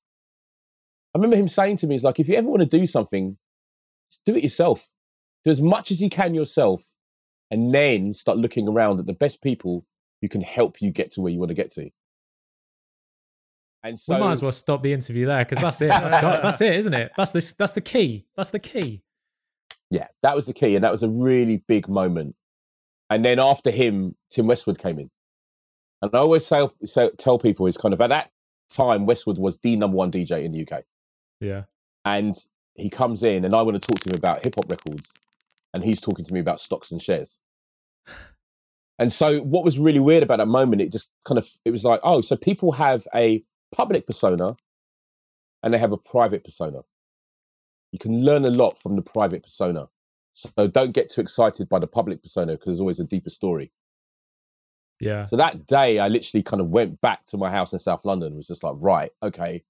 [1.16, 3.38] I remember him saying to me, he's like, if you ever want to do something,
[4.12, 4.86] just do it yourself.
[5.46, 6.84] Do as much as you can yourself,
[7.50, 9.86] and then start looking around at the best people
[10.20, 11.88] who can help you get to where you want to get to.
[13.82, 15.88] And so, we might as well stop the interview there because that's it.
[15.88, 17.12] That's, got, that's it, isn't it?
[17.16, 18.26] That's the that's the key.
[18.36, 19.02] That's the key.
[19.90, 22.36] Yeah, that was the key, and that was a really big moment.
[23.08, 25.08] And then after him, Tim Westwood came in,
[26.02, 28.32] and I always say, say tell people is kind of at that
[28.68, 30.84] time Westwood was the number one DJ in the UK.
[31.40, 31.64] Yeah,
[32.04, 32.36] and
[32.74, 35.10] he comes in, and I want to talk to him about hip hop records,
[35.74, 37.38] and he's talking to me about stocks and shares.
[38.98, 41.84] And so, what was really weird about that moment, it just kind of it was
[41.84, 44.56] like, oh, so people have a public persona
[45.62, 46.80] and they have a private persona.
[47.92, 49.88] You can learn a lot from the private persona.
[50.32, 53.72] So don't get too excited by the public persona because there's always a deeper story.
[55.00, 55.26] Yeah.
[55.26, 58.36] So that day, I literally kind of went back to my house in South London.
[58.36, 59.64] Was just like, right, okay,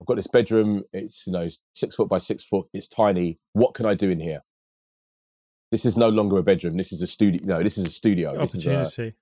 [0.00, 0.84] I've got this bedroom.
[0.92, 2.66] It's you know six foot by six foot.
[2.72, 3.38] It's tiny.
[3.52, 4.42] What can I do in here?
[5.70, 6.76] This is no longer a bedroom.
[6.76, 7.40] This is a studio.
[7.44, 8.32] No, this is a studio.
[8.32, 9.14] Is a, Opportunity.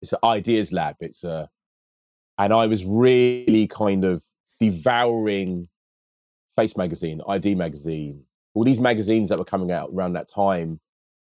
[0.00, 0.96] it's an ideas lab.
[1.00, 1.50] It's a,
[2.38, 4.24] and I was really kind of
[4.60, 5.68] devouring
[6.56, 10.80] Face Magazine, ID Magazine, all these magazines that were coming out around that time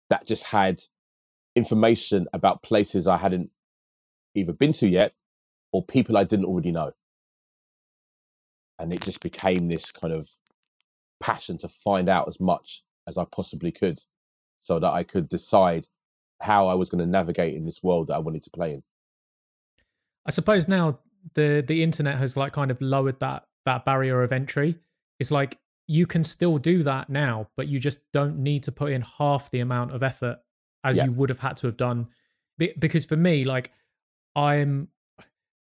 [0.09, 0.81] that just had
[1.55, 3.49] information about places I hadn't
[4.35, 5.13] either been to yet
[5.71, 6.91] or people I didn't already know.
[8.79, 10.29] And it just became this kind of
[11.19, 13.99] passion to find out as much as I possibly could
[14.61, 15.87] so that I could decide
[16.41, 18.83] how I was going to navigate in this world that I wanted to play in.
[20.25, 20.99] I suppose now
[21.33, 24.77] the the internet has like kind of lowered that that barrier of entry.
[25.19, 28.91] It's like you can still do that now, but you just don't need to put
[28.91, 30.39] in half the amount of effort
[30.83, 31.05] as Yeah.
[31.05, 32.07] you would have had to have done.
[32.57, 33.71] Because for me, like
[34.35, 34.89] I'm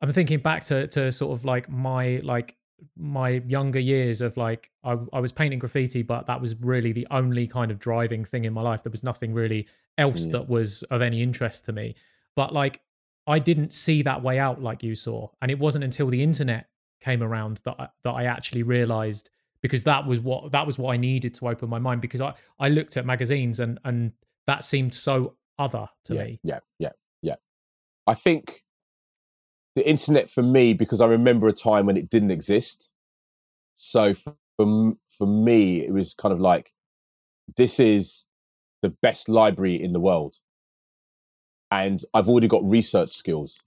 [0.01, 2.55] I'm thinking back to to sort of like my like
[2.95, 7.07] my younger years of like I, I was painting graffiti, but that was really the
[7.11, 8.83] only kind of driving thing in my life.
[8.83, 10.31] There was nothing really else Mm.
[10.33, 11.95] that was of any interest to me.
[12.35, 12.81] But like
[13.25, 16.69] I didn't see that way out like you saw, and it wasn't until the internet
[17.01, 19.29] came around that I, that I actually realized
[19.61, 22.33] because that was what that was what I needed to open my mind because I
[22.59, 24.13] I looked at magazines and and
[24.45, 26.39] that seemed so other to yeah, me.
[26.43, 26.89] Yeah, yeah,
[27.21, 27.35] yeah.
[28.05, 28.63] I think
[29.77, 32.89] the internet for me, because I remember a time when it didn't exist.
[33.77, 36.73] So for, for, me, it was kind of like,
[37.57, 38.25] this is
[38.81, 40.37] the best library in the world.
[41.69, 43.61] And I've already got research skills.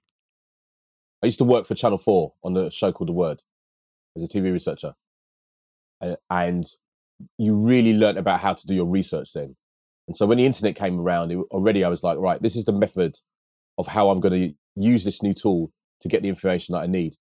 [1.22, 3.42] I used to work for Channel 4 on the show called The Word
[4.16, 4.94] as a TV researcher.
[6.28, 6.66] And
[7.38, 9.54] you really learnt about how to do your research then.
[10.08, 12.64] And so when the internet came around, it, already I was like, right, this is
[12.64, 13.18] the method
[13.78, 15.70] of how I'm going to use this new tool
[16.00, 17.16] to get the information that I need.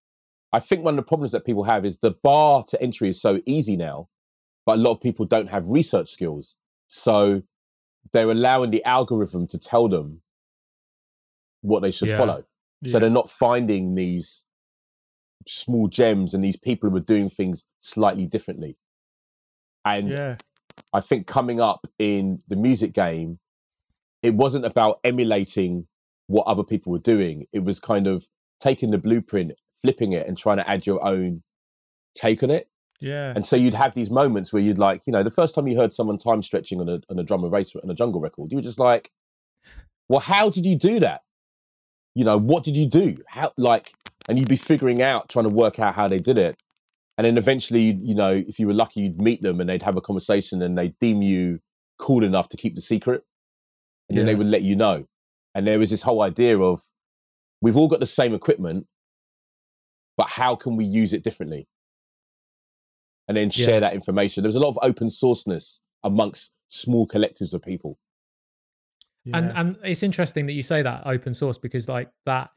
[0.52, 3.22] I think one of the problems that people have is the bar to entry is
[3.22, 4.10] so easy now,
[4.66, 6.56] but a lot of people don't have research skills.
[6.88, 7.44] So
[8.14, 10.22] they're allowing the algorithm to tell them
[11.62, 12.18] what they should Yeah.
[12.18, 12.42] follow.
[12.86, 13.00] So Yeah.
[13.00, 14.44] they're not finding these
[15.48, 18.78] small gems and these people who are doing things slightly differently.
[19.86, 20.38] And yeah.
[20.94, 23.40] I think coming up in the music game,
[24.22, 25.88] it wasn't about emulating
[26.28, 27.48] what other people were doing.
[27.52, 28.28] It was kind of
[28.60, 31.44] taking the blueprint, flipping it, and trying to add your own
[32.16, 32.68] take on it.
[33.00, 33.32] Yeah.
[33.36, 35.78] And so you'd have these moments where you'd like, you know, the first time you
[35.78, 38.52] heard someone time stretching on a on a drum and bass on a jungle record,
[38.52, 39.12] you were just like,
[40.10, 41.22] "Well, how did you do that?
[42.16, 43.18] You know, what did you do?
[43.28, 43.94] How like?"
[44.28, 46.62] And you'd be figuring out, trying to work out how they did it.
[47.18, 49.98] And then eventually, you know, if you were lucky, you'd meet them and they'd have
[49.98, 51.60] a conversation and they'd deem you
[51.98, 53.24] cool enough to keep the secret.
[54.08, 55.06] And then they would let you know.
[55.54, 56.82] And there was this whole idea of
[57.62, 58.88] we've all got the same equipment,
[60.18, 61.68] but how can we use it differently?
[63.28, 63.80] And then share Yeah.
[63.82, 64.44] that information.
[64.44, 68.00] There was a lot of open sourceness amongst small collectives of people.
[69.34, 69.60] and yeah.
[69.60, 72.50] and it's interesting that you say that open source because like that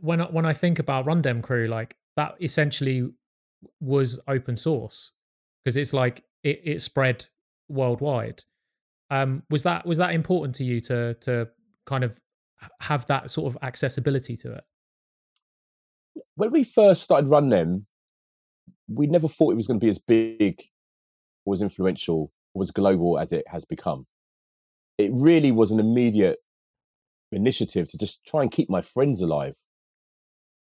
[0.00, 3.10] when I, when I think about Run Dem Crew, like that essentially
[3.80, 5.12] was open source
[5.64, 7.26] because it's like it, it spread
[7.68, 8.44] worldwide.
[9.10, 11.48] Um, was that was that important to you to to
[11.84, 12.18] kind of h-
[12.80, 14.64] have that sort of accessibility to it?
[16.34, 17.86] When we first started Run Dem,
[18.88, 20.62] we never thought it was going to be as big
[21.44, 24.06] or as influential or as global as it has become.
[24.98, 26.38] It really was an immediate
[27.32, 29.56] initiative to just try and keep my friends alive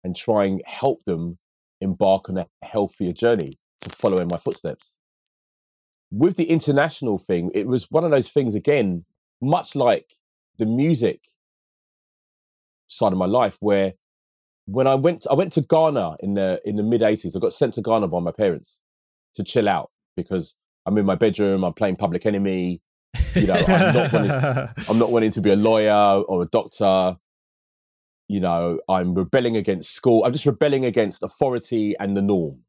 [0.02, 1.38] and try and help them
[1.80, 4.94] embark on a healthier journey to follow in my footsteps.
[6.10, 9.04] With the international thing, it was one of those things again,
[9.40, 10.16] much like
[10.58, 11.20] the music
[12.90, 13.94] side of my life, where
[14.66, 17.36] when I went, I went to Ghana in the in the mid '80s.
[17.36, 18.78] I got sent to Ghana by my parents
[19.36, 20.54] to chill out because
[20.86, 21.64] I'm in my bedroom.
[21.64, 22.82] I'm playing Public Enemy.
[23.34, 24.30] You know, I'm not wanting,
[24.88, 27.16] I'm not wanting to be a lawyer or a doctor.
[28.28, 30.24] You know, I'm rebelling against school.
[30.24, 32.60] I'm just rebelling against authority and the norm.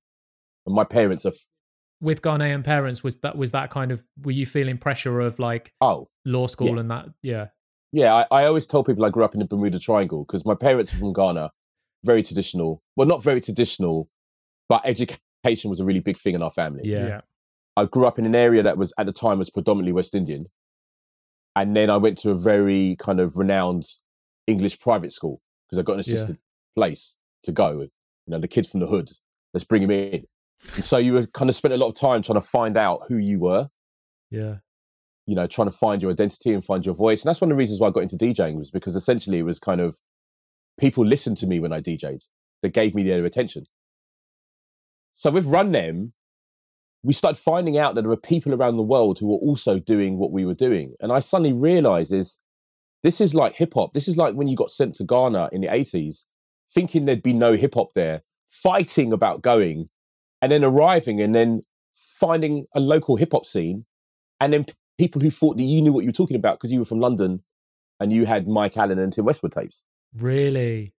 [0.65, 1.33] And my parents are,
[1.99, 5.73] With Ghanaian parents, was that was that kind of were you feeling pressure of like
[5.81, 7.09] oh, law school and that?
[7.21, 7.47] Yeah,
[7.91, 8.13] yeah.
[8.31, 10.93] I, I always tell people I grew up in the Bermuda Triangle because my parents
[10.93, 11.51] are from Ghana,
[12.03, 12.81] very traditional.
[12.95, 14.09] Well, not very traditional,
[14.69, 16.81] but education was a really big thing in our family.
[16.85, 17.21] yeah, yeah.
[17.77, 20.47] I grew up in an area that was at the time was predominantly West Indian,
[21.55, 23.85] and then I went to a very kind of renowned
[24.47, 26.15] English private school because I got an Yeah.
[26.15, 26.37] assisted
[26.75, 27.81] place to go.
[27.81, 27.89] You
[28.27, 29.11] know, the kid from the hood.
[29.53, 30.25] Let's bring him in.
[30.75, 33.03] And so you were kind of spent a lot of time trying to find out
[33.07, 33.69] who you were.
[34.29, 34.57] yeah.
[35.31, 37.21] You know, trying to find your identity and find your voice.
[37.21, 39.43] And that's one of the reasons why I got into DJing was because essentially it
[39.43, 39.97] was kind of
[40.77, 42.25] people listened to me when I DJ'd.
[42.61, 43.67] They gave me their attention.
[45.13, 46.11] So with Run Dem,
[47.01, 50.17] we started finding out that there were people around the world who were also doing
[50.17, 50.95] what we were doing.
[50.99, 52.39] And I suddenly realized is
[53.01, 53.93] this is like hip hop.
[53.93, 56.25] This is like when you got sent to Ghana in the 80s,
[56.73, 59.87] thinking there'd be no hip hop there, fighting about going,
[60.41, 61.61] and then arriving and then
[62.19, 63.85] finding a local hip hop scene,
[64.41, 64.65] and then
[64.97, 66.99] people who thought that you knew what you were talking about because you were from
[66.99, 67.41] London
[67.99, 69.81] and you had Mike Allen and Tim Westwood tapes.
[70.15, 70.93] Really?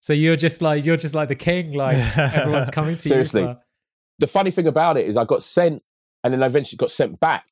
[0.00, 3.40] So you're just like you're just like the king, like everyone's coming to Seriously.
[3.42, 3.46] you.
[3.46, 3.64] Seriously.
[4.18, 5.82] The funny thing about it is I got sent
[6.24, 7.44] and then I eventually got sent back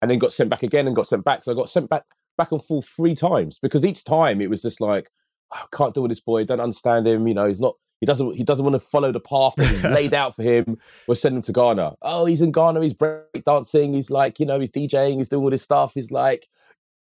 [0.00, 1.44] and then got sent back again and got sent back.
[1.44, 2.04] So I got sent back
[2.36, 5.10] back and forth three times because each time it was just like,
[5.54, 8.06] "Oh, I can't deal with this boy, don't understand him, you know, he's not he
[8.06, 10.76] doesn't he doesn't want to follow the path that is laid out for him.
[11.08, 11.94] We'll send him to Ghana.
[12.02, 15.42] Oh, he's in Ghana, he's break dancing, he's like, you know, he's DJing, he's doing
[15.42, 15.92] all this stuff.
[15.94, 16.46] He's like,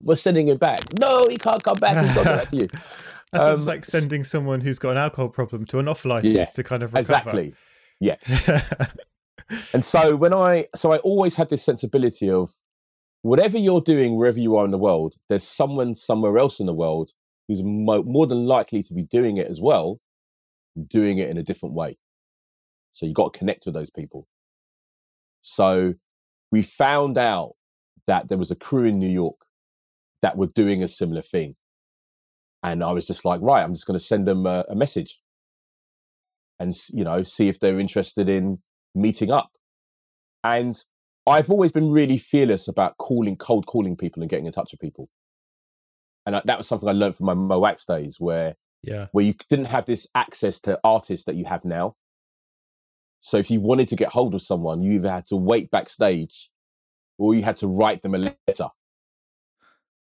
[0.02, 0.80] we're sending him back.
[1.00, 2.68] No, he can't come back, he's got to back to you.
[3.32, 6.34] That's almost Um, like sending someone who's got an alcohol problem to an off license
[6.34, 7.30] Yeah, to kind of recover.
[7.30, 7.54] Exactly.
[7.98, 8.16] Yeah.
[9.74, 12.52] And so when I so I always had this sensibility of
[13.22, 16.72] whatever you're doing wherever you are in the world, there's someone somewhere else in the
[16.72, 17.10] world
[17.48, 20.00] who's mo- more than likely to be doing it as well,
[20.88, 21.98] doing it in a different way.
[22.92, 24.26] So you got to connect with those people.
[25.40, 25.94] So
[26.50, 27.56] we found out
[28.06, 29.46] that there was a crew in New York
[30.20, 31.56] that were doing a similar thing.
[32.62, 35.18] And I was just like, right, I'm just going to send them a, a message
[36.60, 38.58] and, you know, see if they're interested in
[38.94, 39.50] meeting up.
[40.44, 40.80] And
[41.26, 44.80] I've always been really fearless about calling, cold calling people and getting in touch with
[44.80, 45.08] people.
[46.24, 49.06] And that was something I learned from my Mo' Wax days where Yeah.
[49.12, 51.94] where you didn't have this access to artists that you have now.
[53.20, 56.50] So if you wanted to get hold of someone, you either had to wait backstage
[57.18, 58.68] or you had to write them a letter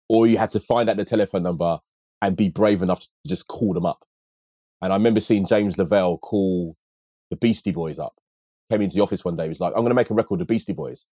[0.09, 1.79] or you had to find out the telephone number
[2.23, 4.05] and be brave enough to just call them up.
[4.83, 6.77] And I remember seeing James Lavelle call
[7.31, 8.15] the Beastie Boys up.
[8.71, 10.41] Came into the office one day, he was like, I'm going to make a record
[10.41, 11.05] the Beastie Boys,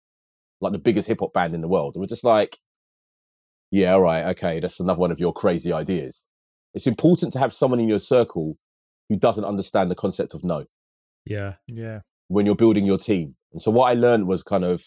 [0.60, 1.94] like the biggest hip hop band in the world.
[1.94, 2.58] And we're just like,
[3.70, 6.24] yeah, all right, okay, that's another one of your crazy ideas.
[6.76, 8.58] It's important to have someone in your circle
[9.08, 10.66] who doesn't understand the concept of no
[11.24, 11.54] Yeah.
[11.66, 12.00] yeah.
[12.28, 13.34] when you're building your team.
[13.52, 14.84] And so what I learned was kind of,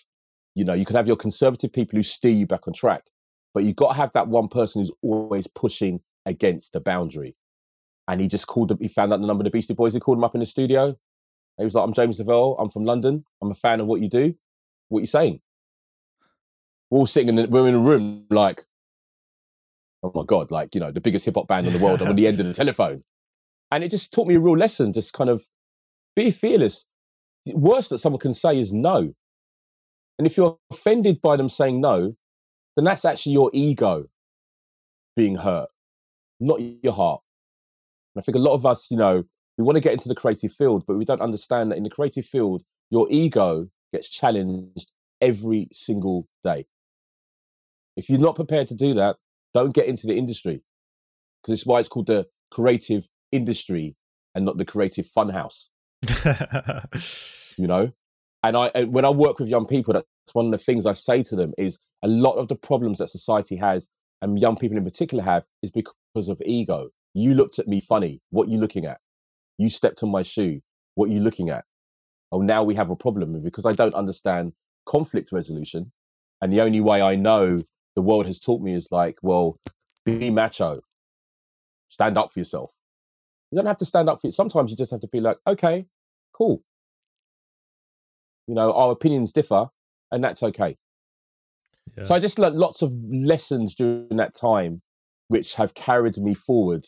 [0.53, 3.05] you know, you can have your conservative people who steer you back on track,
[3.55, 7.35] but you've got to have that one person who's always pushing against the boundary.
[8.07, 9.99] And he just called them, he found out the number of the Beastie Boys, he
[9.99, 10.95] called them up in the studio.
[11.57, 14.09] He was like, I'm James Lavelle, I'm from London, I'm a fan of what you
[14.09, 14.35] do.
[14.89, 15.41] What you saying?
[16.91, 18.65] We're all sitting in the, we're in a room like,
[20.03, 22.01] oh my God, like, you know, the biggest hip hop band in the world.
[22.01, 23.03] I'm on the end of the telephone.
[23.71, 25.43] And it just taught me a real lesson, just kind of
[26.15, 26.85] be fearless.
[27.45, 29.13] The worst that someone can say is no.
[30.17, 32.15] And if you're offended by them saying no,
[32.75, 34.05] then that's actually your ego
[35.15, 35.69] being hurt,
[36.39, 37.21] not your heart.
[38.15, 39.23] And I think a lot of us, you know,
[39.57, 41.89] we want to get into the creative field, but we don't understand that in the
[41.89, 46.65] creative field, your ego gets challenged every single day.
[47.95, 49.17] If you're not prepared to do that,
[49.53, 50.61] don't get into the industry
[51.41, 53.95] because it's why it's called the creative industry
[54.35, 55.67] and not the creative funhouse.
[57.57, 57.91] You know?
[58.41, 60.93] And i and when i work with young people that's one of the things i
[60.93, 63.89] say to them is a lot of the problems that society has
[64.21, 66.89] and young people in particular have is because of ego.
[67.13, 68.21] You looked at me funny.
[68.29, 68.99] What you looking at?
[69.57, 70.61] You stepped on my shoe.
[70.95, 71.65] What you looking at?
[72.31, 74.53] Oh now we have a problem And because i don't understand
[74.85, 75.91] conflict resolution
[76.41, 77.59] and the only way i know
[77.95, 79.59] the world has taught me is like well
[80.05, 80.81] be macho.
[81.89, 82.71] Stand up for yourself.
[83.51, 85.37] You don't have to stand up for it sometimes you just have to be like
[85.47, 85.85] okay
[86.39, 86.63] cool.
[88.47, 89.67] You know our opinions differ
[90.11, 90.77] and that's okay.
[91.97, 92.03] Yeah.
[92.03, 94.83] so i just learned lots of lessons during that time
[95.27, 96.85] which have carried me forward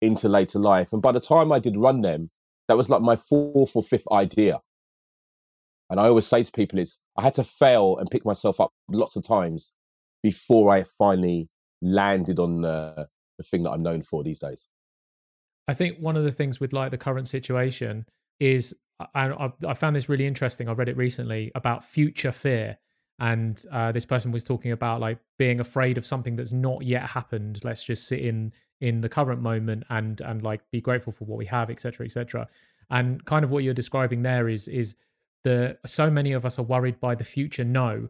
[0.00, 0.92] into later life.
[0.92, 2.30] And by the time i did Run Dem
[2.68, 4.60] that was like my fourth or fifth idea.
[5.90, 8.72] And i always say to people is i had to fail and pick myself up
[8.88, 9.72] lots of times
[10.22, 11.48] before i finally
[11.82, 14.66] landed on the, the thing that i'm known for these days
[15.70, 18.04] I think one of the things with like the current situation
[18.40, 18.76] is,
[19.14, 20.68] I, I found this really interesting.
[20.68, 22.78] I read it recently about future fear,
[23.20, 27.10] and uh, this person was talking about like being afraid of something that's not yet
[27.10, 27.60] happened.
[27.62, 31.38] Let's just sit in in the current moment and and like be grateful for what
[31.38, 32.48] we have, etc., etc.
[32.90, 34.96] And kind of what you're describing there is is
[35.44, 38.08] the so many of us are worried by the future no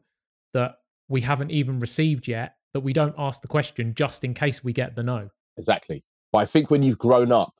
[0.54, 0.76] that
[1.10, 4.72] we haven't even received yet that we don't ask the question just in case we
[4.72, 5.30] get the no.
[5.58, 6.04] Exactly.
[6.32, 7.54] But I think when you've grown up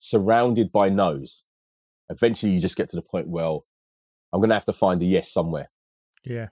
[0.00, 1.44] surrounded by no's,
[2.08, 3.66] eventually you just get to the point, well,
[4.32, 5.70] I'm going to have to find a yes somewhere.
[6.24, 6.48] yeah.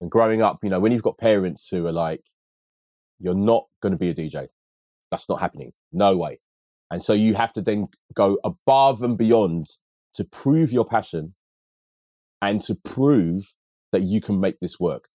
[0.00, 2.22] And growing up, you know, when you've got parents who are like,
[3.18, 4.46] you're not going to be a DJ,
[5.10, 5.72] that's not happening.
[5.92, 6.38] No way.
[6.88, 9.70] And so you have to then go above and beyond
[10.14, 11.34] to prove your passion
[12.40, 13.52] and to prove
[13.90, 15.08] that you can make this work.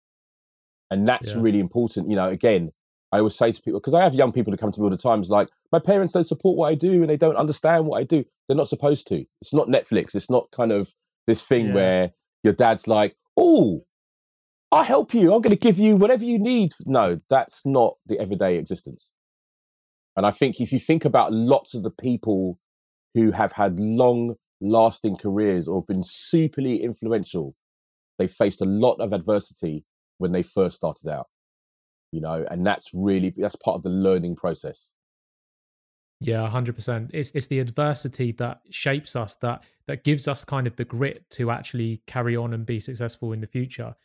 [0.93, 1.41] And that's Yeah.
[1.41, 2.07] really important.
[2.07, 2.71] You know, again,
[3.11, 4.91] I always say to people, because I have young people who come to me all
[4.91, 7.87] the time, it's like, my parents don't support what I do and they don't understand
[7.87, 8.25] what I do.
[8.47, 9.25] They're not supposed to.
[9.41, 10.13] It's not Netflix.
[10.13, 10.93] It's not kind of
[11.25, 11.73] this thing Yeah.
[11.73, 12.11] where
[12.43, 13.85] your dad's like, oh,
[14.71, 15.33] I'll help you.
[15.33, 16.73] I'm going to give you whatever you need.
[16.85, 19.11] No, that's not the everyday existence.
[20.15, 22.59] And I think if you think about lots of the people
[23.15, 27.55] who have had long lasting careers or been superly influential,
[28.19, 29.85] they faced a lot of adversity
[30.23, 31.27] when they first started out.
[32.11, 34.91] You know, and that's really that's part of the learning process.
[36.19, 37.11] Yeah, hundred percent.
[37.13, 41.29] It's it's the adversity that shapes us, that that gives us kind of the grit
[41.31, 43.95] to actually carry on and be successful in the future.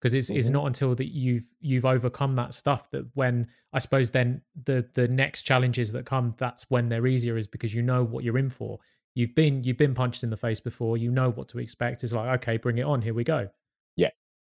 [0.00, 0.52] Because it's it's Mhm.
[0.52, 5.06] not until that you've you've overcome that stuff that when I suppose then the the
[5.08, 8.50] next challenges that come, that's when they're easier, is because you know what you're in
[8.50, 8.78] for.
[9.14, 10.96] You've been you've been punched in the face before.
[10.96, 12.02] You know what to expect.
[12.02, 13.02] It's like okay, bring it on.
[13.02, 13.50] Here we go.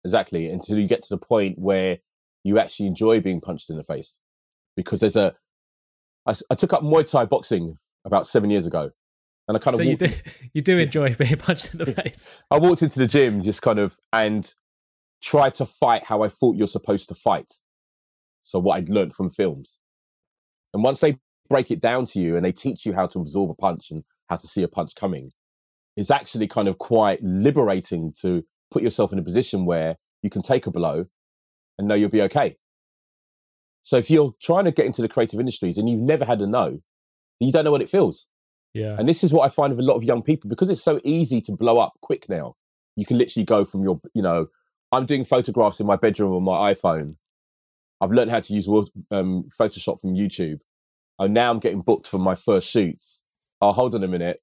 [0.04, 1.98] Exactly until you get to the point where
[2.44, 4.18] you actually enjoy being punched in the face.
[4.76, 5.36] Because there's a
[6.26, 8.92] I, I took up muay thai boxing about seven years ago
[9.48, 10.08] and i kind of so you do
[10.54, 12.28] you do enjoy being punched in the face.
[12.50, 14.54] i walked into the gym just kind of and
[15.22, 17.54] tried to fight how i thought you're supposed to fight.
[18.44, 19.78] So what i'd learned from films.
[20.74, 21.18] And once they
[21.50, 24.04] break it down to you and they teach you how to absorb a punch and
[24.30, 25.32] how to see a punch coming
[25.96, 28.44] it's actually kind of quite liberating to
[28.74, 31.06] put yourself in a position where you can take a blow
[31.78, 32.58] and know you'll be okay.
[33.84, 36.48] So if you're trying to get into the creative industries and you've never had a
[36.48, 36.82] no,
[37.40, 38.28] you don't know what it feels.
[38.74, 40.82] Yeah, And this is what I find with a lot of young people because it's
[40.82, 42.56] so easy to blow up quick now.
[42.96, 44.48] You can literally go from your, you know,
[44.92, 47.18] I'm doing photographs in my bedroom on my iPhone.
[48.02, 50.60] I've learned how to use um, Photoshop from YouTube.
[51.20, 53.20] And now I'm getting booked for my first shoots.
[53.62, 54.42] Oh, hold on a minute.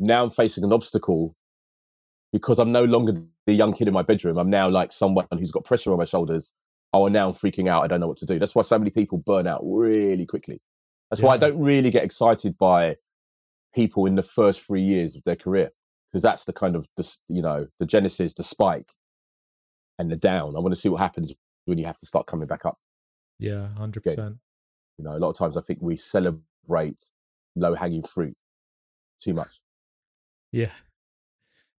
[0.00, 1.36] Now I'm facing an obstacle
[2.32, 3.12] because I'm no longer
[3.46, 4.38] the young kid in my bedroom.
[4.38, 6.52] I'm now like someone who's got pressure on my shoulders.
[6.92, 7.82] Oh, now I'm freaking out.
[7.82, 8.38] I don't know what to do.
[8.38, 10.60] That's why so many people burn out really quickly.
[11.10, 12.96] That's why I don't really get excited by
[13.74, 15.72] people in the first three years of their career
[16.10, 18.92] because that's the kind of the you know the genesis, the spike,
[19.98, 20.56] and the down.
[20.56, 21.32] I want to see what happens
[21.66, 22.78] when you have to start coming back up.
[23.38, 24.36] yeah, hundred percent.
[24.98, 27.02] You know, a lot of times I think we celebrate
[27.56, 28.36] low hanging fruit
[29.20, 29.60] too much.
[30.52, 30.70] Yeah.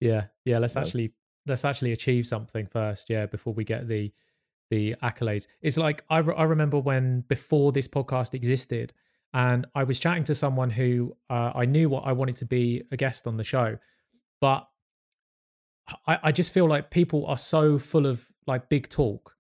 [0.01, 0.26] Yeah.
[0.43, 0.59] Yeah.
[0.59, 0.82] Let's No.
[0.82, 1.13] actually
[1.45, 4.11] let's actually achieve something first, yeah, before we get the
[4.71, 5.47] the accolades.
[5.61, 8.93] It's like I re- I remember when before this podcast existed
[9.33, 12.83] and I was chatting to someone who uh, I knew what I wanted to be
[12.91, 13.77] a guest on the show,
[14.39, 14.67] but
[16.07, 19.35] I, I just feel like people are so full of like big talk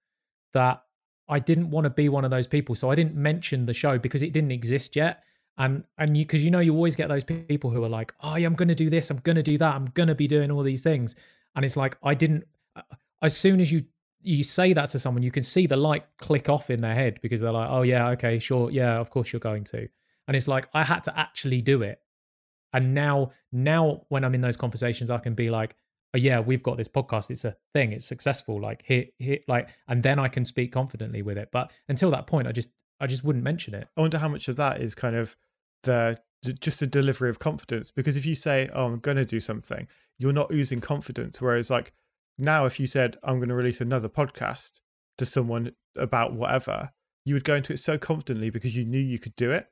[0.53, 0.81] that
[1.27, 2.75] I didn't want to be one of those people.
[2.75, 5.23] So I didn't mention the show because it didn't exist yet.
[5.57, 8.35] And and you because you know you always get those people who are like, oh
[8.35, 10.83] yeah, I'm gonna do this, I'm gonna do that, I'm gonna be doing all these
[10.83, 11.15] things.
[11.55, 12.45] And it's like I didn't
[12.75, 12.81] uh,
[13.21, 13.85] as soon as you
[14.21, 17.19] you say that to someone, you can see the light click off in their head
[17.21, 19.87] because they're like, oh yeah, okay, sure, yeah, of course you're going to.
[20.27, 22.01] And it's like I had to actually do it.
[22.73, 25.75] And now now when I'm in those conversations, I can be like,
[26.15, 27.29] oh yeah, we've got this podcast.
[27.29, 27.91] It's a thing.
[27.91, 28.59] It's successful.
[28.59, 31.49] Like here, here, like, and then I can speak confidently with it.
[31.51, 33.87] But until that point, I just, I just wouldn't mention it.
[33.97, 35.35] I wonder how much of that is kind of
[35.83, 36.19] the
[36.53, 37.91] just a delivery of confidence.
[37.91, 39.87] Because if you say, "Oh, I'm going to do something,"
[40.19, 41.41] you're not oozing confidence.
[41.41, 41.93] Whereas, like
[42.37, 44.81] now, if you said, "I'm going to release another podcast,"
[45.17, 46.91] to someone about whatever,
[47.25, 49.67] you would go into it so confidently because you knew you could do it.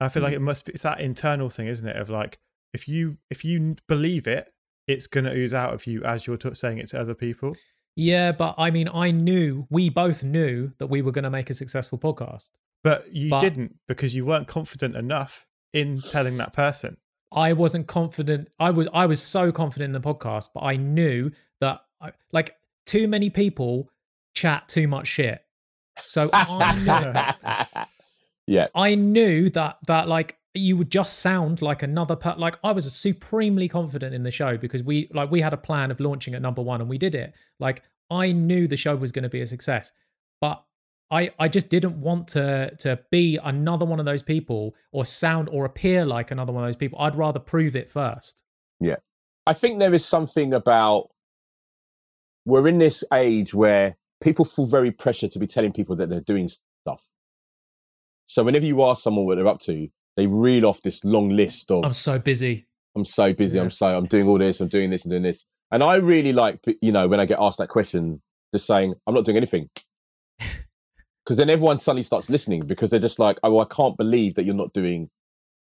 [0.00, 0.36] I feel like mm.
[0.36, 1.96] it must be it's that internal thing, isn't it?
[1.96, 2.38] Of like
[2.72, 4.50] if you if you believe it,
[4.86, 7.56] it's going to ooze out of you as you're t- saying it to other people.
[7.96, 11.48] Yeah, but I mean, I knew we both knew that we were going to make
[11.48, 12.50] a successful podcast.
[12.82, 16.98] But you But- didn't because you weren't confident enough in telling that person.
[17.34, 18.48] I wasn't confident.
[18.58, 21.30] I was I was so confident in the podcast, but I knew
[21.60, 22.56] that I, like
[22.86, 23.90] too many people
[24.34, 25.44] chat too much shit.
[26.06, 27.34] So I
[27.66, 27.84] knew,
[28.46, 32.72] yeah, I knew that that like you would just sound like another per- like I
[32.72, 36.34] was supremely confident in the show because we like we had a plan of launching
[36.34, 37.34] at number 1 and we did it.
[37.58, 39.90] Like I knew the show was going to be a success.
[40.40, 40.62] But
[41.10, 45.48] I I just didn't want to to be another one of those people or sound
[45.50, 46.98] or appear like another one of those people.
[47.00, 48.42] I'd rather prove it first.
[48.80, 48.96] Yeah.
[49.46, 51.10] I think there is something about
[52.46, 56.20] we're in this age where people feel very pressured to be telling people that they're
[56.20, 57.02] doing stuff.
[58.26, 61.70] So whenever you ask someone what they're up to, they reel off this long list
[61.70, 62.66] of I'm so busy.
[62.96, 63.56] I'm so busy.
[63.56, 63.64] Yeah.
[63.64, 64.60] I'm so I'm doing all this.
[64.60, 65.44] I'm doing this and doing this.
[65.70, 68.22] And I really like, you know, when I get asked that question,
[68.54, 69.68] just saying I'm not doing anything,
[71.24, 74.44] because then everyone suddenly starts listening because they're just like, oh, I can't believe that
[74.44, 75.10] you're not doing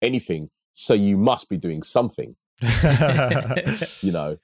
[0.02, 0.50] anything.
[0.74, 2.36] So you must be doing something,
[4.02, 4.38] you know.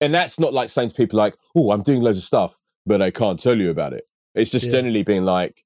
[0.00, 3.02] and that's not like saying to people like, "Oh, I'm doing loads of stuff, but
[3.02, 4.04] I can't tell you about it."
[4.34, 4.72] It's just Yeah.
[4.72, 5.64] generally being like,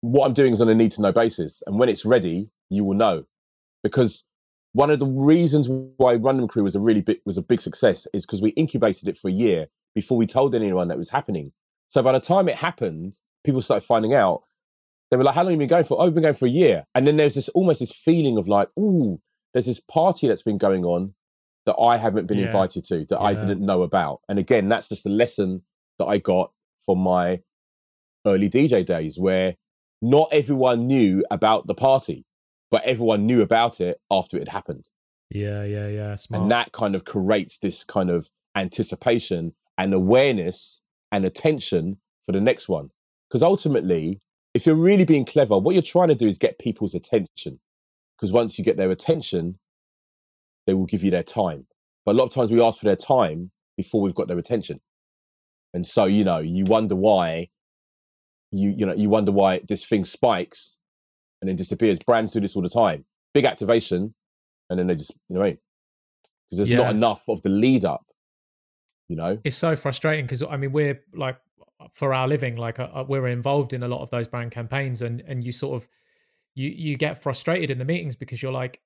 [0.00, 2.84] "What I'm doing is on a need to know basis, and when it's ready, you
[2.84, 3.24] will know."
[3.82, 4.24] Because
[4.72, 7.60] one of the reasons why Run Dem Crew was a really big was a big
[7.60, 11.10] success is because we incubated it for a year before we told anyone that was
[11.10, 11.52] happening.
[11.88, 14.42] So by the time it happened, people started finding out.
[15.10, 16.46] They were like, "How long have you been going for?" "Oh, we've been going for
[16.46, 19.20] a year." And then there's this almost this feeling of like, "Ooh,
[19.52, 21.14] there's this party that's been going on
[21.66, 22.46] that I haven't been Yeah.
[22.46, 25.62] invited to, that I didn't know about." And again, that's just a lesson
[25.98, 26.52] that I got
[26.84, 27.42] from my
[28.26, 29.56] early DJ days, where
[30.02, 32.24] not everyone knew about the party,
[32.70, 34.88] but everyone knew about it after it had happened
[35.30, 36.14] Yeah, yeah, yeah.
[36.16, 36.42] Smart.
[36.42, 40.80] and that kind of creates this kind of anticipation and awareness
[41.12, 42.90] and attention for the next one
[43.34, 44.20] because ultimately
[44.54, 47.58] if you're really being clever what you're trying to do is get people's attention.
[48.16, 49.58] Because once you get their attention
[50.68, 51.66] they will give you their time.
[52.06, 54.80] But a lot of times we ask for their time before we've got their attention.
[55.74, 57.48] And so you know you wonder why
[58.52, 60.78] you you know you wonder why this thing spikes
[61.42, 61.98] and then disappears.
[61.98, 63.04] Brands do this all the time.
[63.34, 64.14] Big activation
[64.70, 65.58] and then they just you know I mean?
[66.48, 66.76] because there's Yeah.
[66.84, 68.04] not enough of the lead up
[69.08, 69.38] you know?
[69.44, 71.38] It's so frustrating because I mean we're like
[71.92, 75.02] for our living like uh, uh, we're involved in a lot of those brand campaigns
[75.02, 75.88] and and you sort of
[76.54, 78.80] you you get frustrated in the meetings because you're like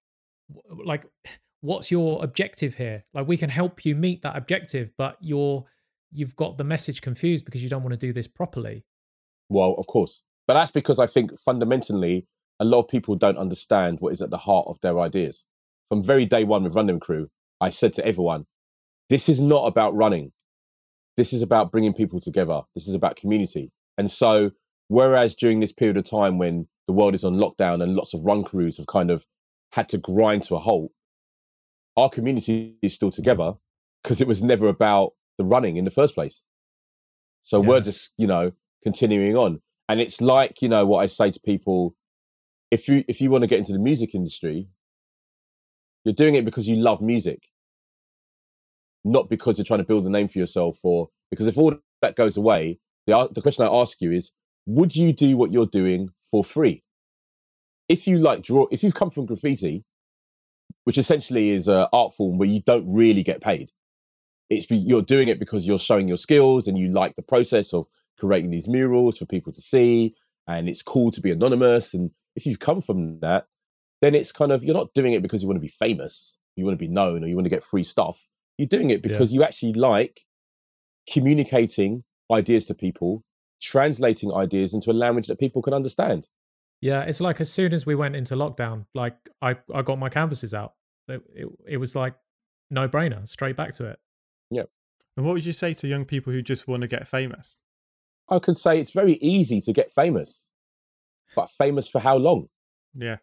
[0.85, 1.05] like
[1.61, 5.65] what's your objective here like we can help you meet that objective but you're
[6.13, 8.85] you've got the message confused because you don't want to do this properly
[9.49, 10.23] Well, of course.
[10.47, 12.27] But that's because I think fundamentally,
[12.61, 15.45] a lot of people don't understand what is at the heart of their ideas.
[15.89, 17.29] From very day one with Run Dem Crew,
[17.61, 18.47] I said to everyone,
[19.09, 20.33] this is not about running.
[21.19, 22.61] This is about bringing people together.
[22.77, 23.73] This is about community.
[23.99, 24.53] And so,
[24.87, 28.25] whereas during this period of time when the world is on lockdown and lots of
[28.25, 29.27] run crews have kind of
[29.73, 30.93] had to grind to a halt,
[31.97, 34.03] our community is still together mm-hmm.
[34.05, 36.45] because it was never about the running in the first place.
[37.43, 38.53] So we're just, you know,
[38.85, 39.61] continuing on.
[39.89, 41.97] And it's like, you know, what I say to people,
[42.71, 44.69] if you if you want to get into the music industry,
[46.05, 47.41] you're doing it because you love music.
[49.05, 52.17] Not because you're trying to build a name for yourself or because if all that
[52.17, 54.33] goes away, the the question I ask you is,
[54.67, 56.83] would you do what you're doing for free?
[57.89, 59.85] If you like draw if you've come from graffiti,
[60.85, 63.71] which essentially is an art form where you don't really get paid.
[64.51, 67.87] It's you're doing it because you're showing your skills and you like the process of
[68.19, 70.15] creating these murals for people to see
[70.47, 73.47] and it's cool to be anonymous and if you've come from that
[74.01, 76.65] then it's kind of you're not doing it because you want to be famous you
[76.65, 78.27] want to be known or you want to get free stuff
[78.59, 79.09] you're doing it Yeah.
[79.13, 80.23] because you actually like
[81.11, 83.25] communicating ideas to people
[83.61, 86.29] translating ideas into a language that people can understand
[86.81, 90.09] yeah it's like as soon as we went into lockdown like i i got my
[90.09, 90.75] canvases out
[91.09, 92.15] it, it, it was like
[92.71, 93.99] no brainer straight back to it
[94.51, 94.65] Yeah.
[95.17, 97.59] And what would you say to young people who just want to get famous?
[98.31, 100.47] i can say it's very easy to get famous
[101.35, 102.49] but famous for how long
[102.95, 103.17] Yeah.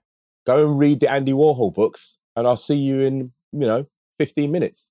[0.45, 3.85] go and read the andy warhol books and i'll see you in you know
[4.17, 4.89] 15 minutes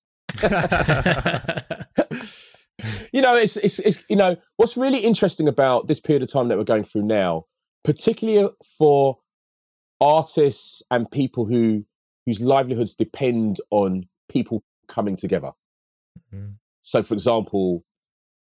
[3.13, 6.49] you know, it's, it's it's you know what's really interesting about this period of time
[6.49, 7.47] that we're going through now,
[7.85, 9.19] particularly for
[10.01, 11.85] artists and people who
[12.27, 15.53] whose livelihoods depend on people coming together.
[16.33, 16.55] Mhm.
[16.83, 17.85] So, for example,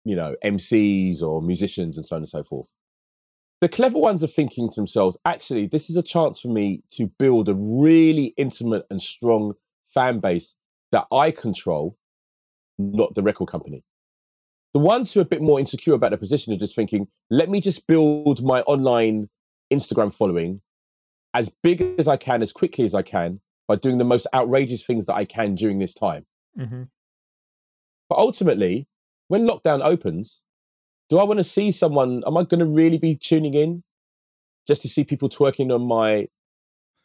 [0.03, 2.69] you know, MCs or musicians and so on and so forth.
[3.61, 7.07] The clever ones are thinking to themselves, actually, this is a chance for me to
[7.07, 9.53] build a really intimate and strong
[9.87, 10.55] fan base
[10.95, 11.97] that I control,
[12.77, 13.83] not the record company.
[14.73, 17.49] The ones who are a bit more insecure about their position are just thinking, let
[17.49, 19.27] me just build my online
[19.73, 20.61] Instagram following
[21.33, 24.85] as big as I can, as quickly as I can, by doing the most outrageous
[24.85, 26.27] things that I can during this time.
[26.57, 26.83] hmm
[28.07, 28.87] But ultimately,
[29.27, 30.43] when lockdown opens,
[31.09, 32.23] do I want to see someone?
[32.25, 33.83] Am I going to really be tuning in
[34.65, 36.27] just to see people twerking on my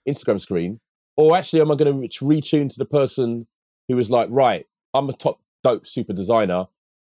[0.09, 0.79] Instagram screen?
[1.17, 3.49] Or actually, am I going to retune to the person
[3.91, 6.67] who was like, right, I'm a top dope super designer.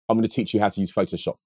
[0.09, 1.37] I'm going to teach you how to use Photoshop.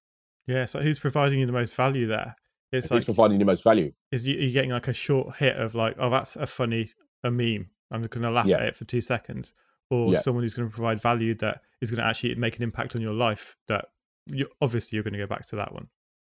[0.47, 0.66] Yeah.
[0.66, 2.37] So who's providing you the most value there?
[2.70, 3.93] It's Who's like, providing the most value?
[4.12, 6.91] is you, you're getting like a short hit of like, oh, that's a funny,
[7.24, 7.68] a meme.
[7.91, 8.57] I'm going to laugh Yeah.
[8.57, 9.55] at it for two seconds.
[9.91, 10.18] Or Yeah.
[10.20, 13.03] someone who's going to provide value that is going to actually make an impact on
[13.03, 13.87] your life that
[14.26, 15.89] you obviously you're going to go back to that one.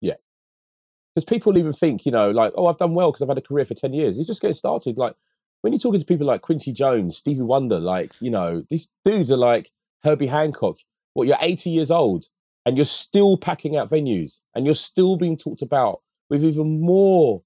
[0.02, 0.14] Yeah,
[1.14, 3.42] because people even think, you know, like, oh, I've done well because I've had a
[3.42, 4.18] career for 10 years.
[4.18, 4.98] You just get started.
[4.98, 5.16] Like,
[5.64, 9.32] when you're talking to people like Quincy Jones, Stevie Wonder, like, you know, these dudes
[9.32, 9.72] are like
[10.04, 10.76] Herbie Hancock.
[11.14, 12.26] What, you're 80 years old
[12.66, 17.44] and you're still packing out venues and you're still being talked about with even more,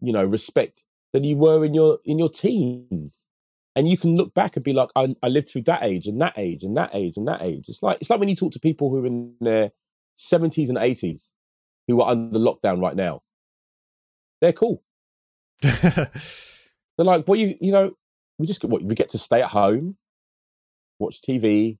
[0.00, 0.82] you know, respect
[1.14, 3.20] than you were in your in your teens.
[3.76, 6.20] and you can look back and be like, I, I lived through that age and
[6.20, 7.64] that age and that age and that age.
[7.68, 9.70] It's like it's like when you talk to people who are in their
[10.16, 11.30] seventies and eighties
[11.88, 13.22] who are under lockdown right now.
[14.40, 14.82] They're cool.
[16.96, 17.92] They're like, what you you know,
[18.38, 19.96] we just get what we get to stay at home,
[20.98, 21.78] watch TV,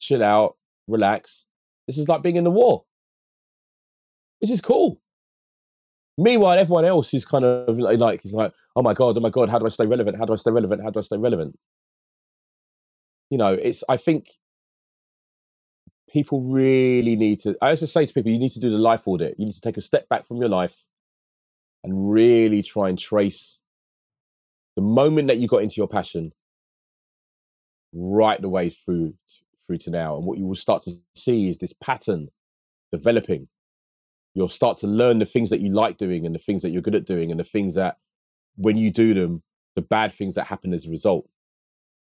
[0.00, 1.44] chill out, relax.
[1.86, 2.84] This is like being in the war.
[4.40, 5.00] This is cool.
[6.16, 9.48] Meanwhile, everyone else is kind of like, is like, oh my god, oh my god,
[9.48, 10.16] how do I stay relevant?
[10.18, 10.82] How do I stay relevant?
[10.82, 11.58] How do I stay relevant?
[13.30, 13.82] You know, it's.
[13.88, 14.26] I think
[16.08, 17.56] people really need to.
[17.60, 19.34] I also say to people, you need to do the life audit.
[19.38, 20.84] You need to take a step back from your life
[21.82, 23.60] and really try and trace
[24.76, 26.32] the moment that you got into your passion
[27.92, 29.14] right the way through
[29.66, 30.16] through to now.
[30.16, 32.28] And what you will start to see is this pattern
[32.92, 33.48] developing.
[34.34, 36.82] You'll start to learn the things that you like doing and the things that you're
[36.82, 37.96] good at doing and the things that
[38.56, 39.42] when you do them
[39.74, 41.28] the bad things that happen as a result.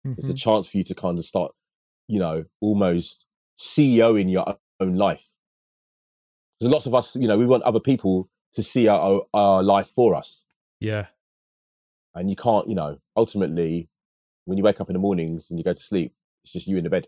[0.06, 0.14] Mm-hmm.
[0.16, 1.52] there's a chance for you to kind of start
[2.06, 3.26] you know almost
[3.58, 5.26] ceo in your own life.
[6.60, 9.88] There's lots of us you know we want other people to see our, our life
[9.88, 10.44] for us.
[10.80, 11.06] Yeah
[12.14, 13.88] and you can't you know ultimately
[14.44, 16.76] when you wake up in the mornings and you go to sleep it's just you
[16.76, 17.06] in the bed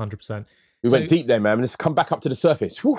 [0.00, 0.46] 100%
[0.82, 2.98] we so, went deep there man let's come back up to the surface Whew.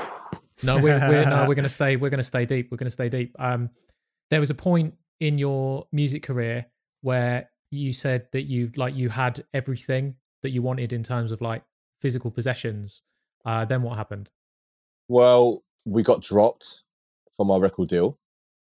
[0.63, 1.95] No, we're, we're no, we're gonna stay.
[1.95, 2.69] We're gonna stay deep.
[2.69, 3.35] We're gonna stay deep.
[3.39, 3.69] Um,
[4.29, 6.67] there was a point in your music career
[7.01, 11.41] where you said that you like you had everything that you wanted in terms of
[11.41, 11.63] like
[12.01, 13.01] physical possessions.
[13.45, 14.29] Uh, then what happened?
[15.07, 16.83] Well, we got dropped
[17.35, 18.17] from our record deal,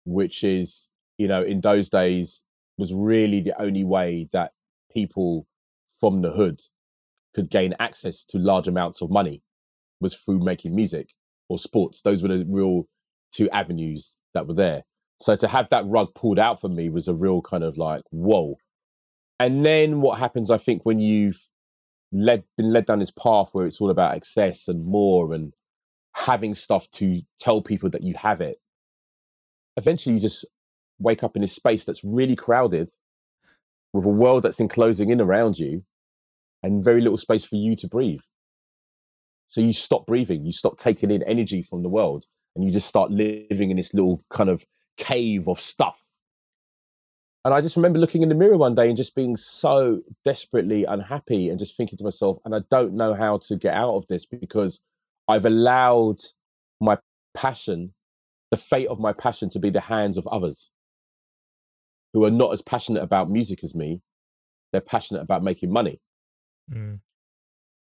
[0.05, 0.89] which is
[1.23, 2.43] you know in those days
[2.77, 4.51] was really the only way that
[4.93, 5.47] people
[6.01, 6.61] from the hood
[7.35, 9.43] could gain access to large amounts of money
[10.01, 11.11] was through making music
[11.49, 12.01] or sports.
[12.03, 12.89] Those were the real
[13.33, 14.83] two avenues that were there.
[15.21, 18.03] So to have that rug pulled out for me was a real kind of like,
[18.11, 18.57] whoa.
[19.39, 21.47] And then what happens, I think, when you've
[22.11, 25.55] led been led down this path where it's all about excess and more and
[26.15, 28.59] having stuff to tell people that you have it,
[29.77, 30.45] eventually you just
[31.03, 32.93] wake up in this space that's really crowded
[33.93, 35.85] with a world that's enclosing in around you
[36.63, 38.23] and very little space for you to breathe.
[39.49, 42.25] So you stop breathing, you stop taking in energy from the world,
[42.55, 44.65] and you just start living in this little kind of
[44.97, 46.03] cave of stuff.
[47.45, 50.85] And I just remember looking in the mirror one day and just being so desperately
[50.85, 54.07] unhappy and just thinking to myself, and I don't know how to get out of
[54.07, 54.81] this because
[55.29, 56.21] I've allowed
[56.81, 56.99] my
[57.35, 57.95] passion,
[58.51, 60.71] the fate of my passion, to be the hands of others
[62.13, 64.01] who are not as passionate about music as me.
[64.73, 66.01] They're passionate about making money.
[66.73, 67.01] Mm.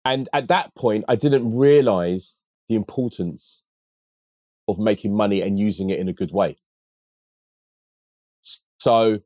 [0.04, 3.62] And at that point, I didn't realize the importance
[4.68, 6.58] of making money and using it in a good way.
[8.78, 9.20] So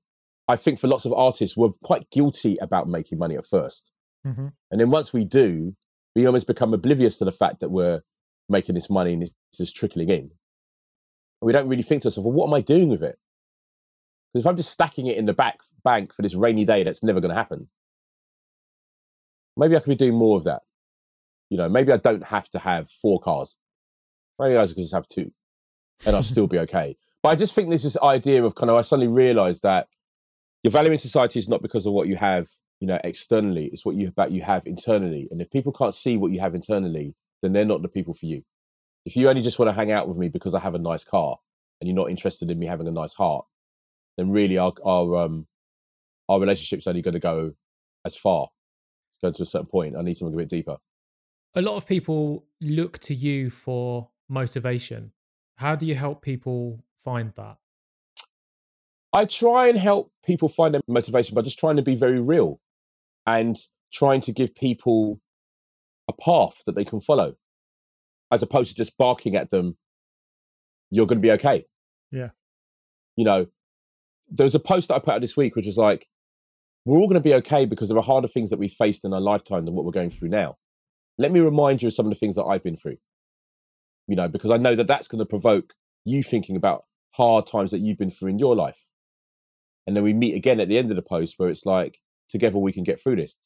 [0.48, 3.82] I think for lots of artists, we're quite guilty about making money at 1st
[4.26, 4.48] mm-hmm.
[4.70, 5.74] And then once we do,
[6.14, 8.02] we almost become oblivious to the fact that we're
[8.48, 10.18] making this money and it's just trickling in.
[10.20, 10.30] And
[11.42, 13.18] we don't really think to ourselves, well, what am I doing with it?
[14.36, 17.02] Because if I'm just stacking it in the back bank for this rainy day, that's
[17.02, 17.68] never going to happen.
[19.56, 20.60] Maybe I could be doing more of that.
[21.48, 23.56] You know, maybe I don't have to have four cars.
[24.38, 25.32] Maybe I could just have two,
[26.04, 26.98] and I'll still be okay.
[27.22, 29.86] But I just think there's this idea of kind of I suddenly realised that
[30.62, 33.70] your value in society is not because of what you have, you know, externally.
[33.72, 35.28] It's what you about you have internally.
[35.30, 38.26] And if people can't see what you have internally, then they're not the people for
[38.26, 38.42] you.
[39.06, 41.04] If you only just want to hang out with me because I have a nice
[41.04, 41.38] car,
[41.80, 43.46] and you're not interested in me having a nice heart,
[44.16, 45.46] then really our our um
[46.28, 47.52] our relationship's only going to go
[48.04, 48.48] as far.
[49.12, 49.96] It's going to a certain point.
[49.96, 50.76] I need something a bit deeper
[51.56, 55.12] a lot of people look to you for motivation.
[55.56, 57.56] How do you help people find that?
[59.12, 62.60] I try and help people find their motivation by just trying to be very real
[63.26, 63.56] and
[63.90, 65.20] trying to give people
[66.06, 67.36] a path that they can follow
[68.30, 69.78] as opposed to just barking at them,
[70.90, 71.64] you're going to be okay.
[72.12, 72.30] Yeah.
[73.16, 73.46] You know,
[74.30, 76.08] there was a post that I put out this week, which was like,
[76.84, 79.12] we're all going to be okay because there are harder things that we faced in
[79.12, 80.56] our lifetime than what we're going through now
[81.18, 82.98] let me remind you of some of the things that I've been through.
[84.06, 85.72] You know, because I know that that's going to provoke
[86.04, 88.84] you thinking about hard times that you've been through in your life.
[89.86, 91.98] And then we meet again at the end of the post where it's like,
[92.28, 93.36] together we can get through this.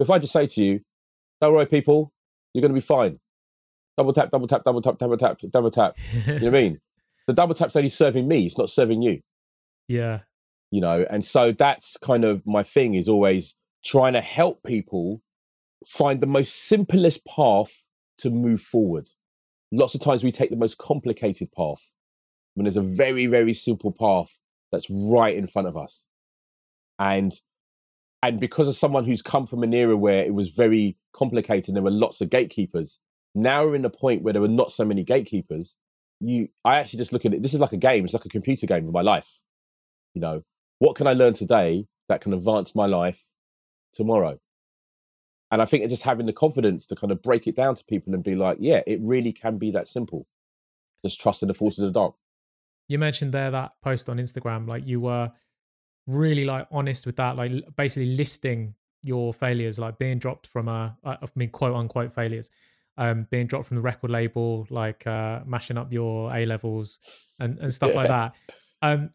[0.00, 0.80] If I just say to you,
[1.40, 2.12] don't worry, people,
[2.52, 3.20] you're going to be fine.
[3.96, 5.96] Double tap, double tap, double tap, double tap, double tap.
[6.26, 6.80] you know what I mean?
[7.26, 9.20] The double tap's only serving me, it's not serving you.
[9.88, 10.20] Yeah.
[10.70, 13.54] You know, and so that's kind of my thing is always
[13.84, 15.22] trying to help people
[15.86, 17.72] find the most simplest path
[18.18, 19.08] to move forward.
[19.70, 21.90] Lots of times we take the most complicated path
[22.54, 24.38] when there's a very, very simple path
[24.72, 26.06] that's right in front of us.
[26.98, 27.32] And
[28.22, 31.82] and because of someone who's come from an era where it was very complicated, there
[31.82, 32.98] were lots of gatekeepers.
[33.34, 35.76] Now we're in a point where there are not so many gatekeepers.
[36.20, 37.42] You, I actually just look at it.
[37.42, 38.02] This is like a game.
[38.04, 39.28] It's like a computer game of my life.
[40.14, 40.42] You know,
[40.78, 43.22] what can I learn today that can advance my life
[43.94, 44.38] tomorrow?
[45.50, 48.14] And I think just having the confidence to kind of break it down to people
[48.14, 50.26] and be like, yeah, it really can be that simple.
[51.04, 52.14] Just trust in the forces of the dark.
[52.88, 55.30] You mentioned there that post on Instagram, like you were
[56.06, 60.96] really like honest with that, like basically listing your failures, like being dropped from a,
[61.04, 62.50] I mean, quote unquote failures,
[62.96, 67.00] um, being dropped from the record label, like uh, mashing up your A levels
[67.38, 68.34] and, and stuff like that.
[68.82, 69.10] Um,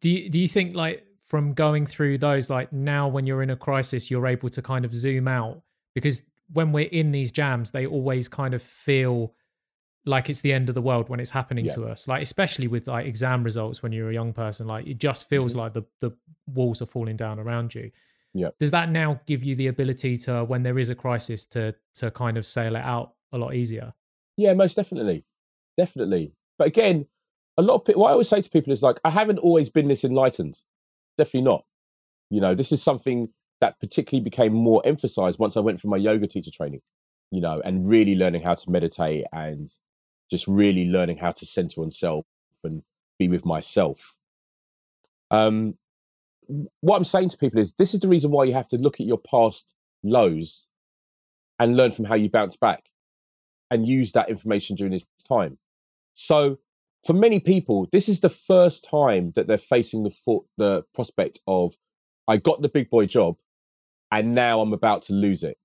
[0.00, 3.50] do you, do you think like from going through those, like now when you're in
[3.50, 5.62] a crisis, you're able to kind of zoom out?
[5.94, 9.34] Because when we're in these jams, they always kind of feel
[10.06, 11.72] like it's the end of the world when it's happening yeah.
[11.72, 12.08] to us.
[12.08, 15.52] Like especially with like exam results when you're a young person like it just feels
[15.52, 15.60] mm-hmm.
[15.60, 16.12] like the the
[16.46, 17.90] walls are falling down around you.
[18.32, 18.50] Yeah.
[18.58, 22.10] Does that now give you the ability to when there is a crisis to to
[22.12, 23.92] kind of sail it out a lot easier?
[24.36, 25.24] Yeah most definitely.
[25.76, 26.32] Definitely.
[26.56, 27.06] But again
[27.56, 29.68] a lot of people what i always say to people is like i haven't always
[29.70, 30.60] been this enlightened
[31.18, 31.64] definitely not
[32.30, 33.28] you know this is something
[33.60, 36.80] that particularly became more emphasized once i went for my yoga teacher training
[37.30, 39.70] you know and really learning how to meditate and
[40.30, 42.26] just really learning how to center on self
[42.64, 42.82] and
[43.18, 44.14] be with myself.
[45.30, 45.74] Um,
[46.80, 49.00] what I'm saying to people is this is the reason why you have to look
[49.00, 50.66] at your past lows
[51.58, 52.90] and learn from how you bounce back
[53.70, 55.58] and use that information during this time.
[56.14, 56.58] So,
[57.04, 61.74] for many people, this is the first time that they're facing the the prospect of
[62.28, 63.36] I got the big boy job
[64.10, 65.58] and now I'm about to lose it.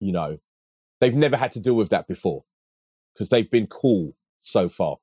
[0.00, 0.38] You know,
[1.00, 2.44] they've never had to deal with that before
[3.14, 4.96] because they've been cool so far.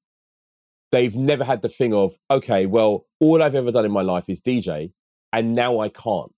[0.91, 4.25] They've never had the thing of, okay, well, all I've ever done in my life
[4.27, 4.91] is DJ,
[5.31, 6.31] and now I can't.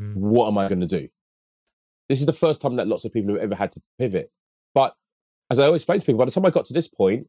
[0.00, 0.20] Mm-hmm.
[0.20, 1.08] What am I going to do?
[2.08, 4.30] This is the first time that lots of people have ever had to pivot.
[4.74, 4.94] But
[5.50, 7.26] as I always explain to people, by the time I got to this point,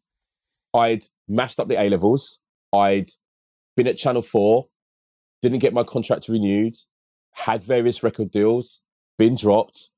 [0.76, 2.40] I'd mashed up the A levels,
[2.74, 3.10] I'd
[3.76, 4.68] been at Channel 4,
[5.42, 6.76] didn't get my contract renewed,
[7.32, 8.82] had various record deals,
[9.18, 9.90] been dropped,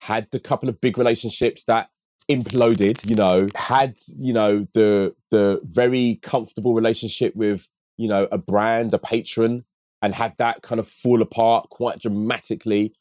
[0.00, 1.88] had the couple of big relationships that
[2.30, 8.38] imploded, you know, had, you know, the the very comfortable relationship with, you know, a
[8.38, 9.64] brand, a patron,
[10.02, 12.92] and had that kind of fall apart quite dramatically.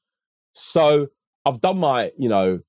[0.54, 1.08] So
[1.46, 2.60] I've done my, you know,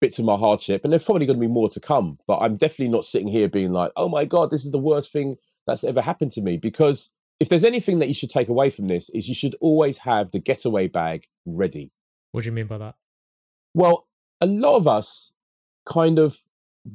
[0.00, 2.18] bits of my hardship, and there's probably going to be more to come.
[2.26, 5.12] But I'm definitely not sitting here being like, oh my God, this is the worst
[5.12, 5.36] thing
[5.66, 6.56] that's ever happened to me.
[6.56, 9.98] Because if there's anything that you should take away from this, is you should always
[9.98, 11.92] have the getaway bag ready.
[12.32, 12.94] What do you mean by that?
[13.74, 14.06] Well,
[14.40, 15.32] a lot of us
[15.86, 16.38] kind of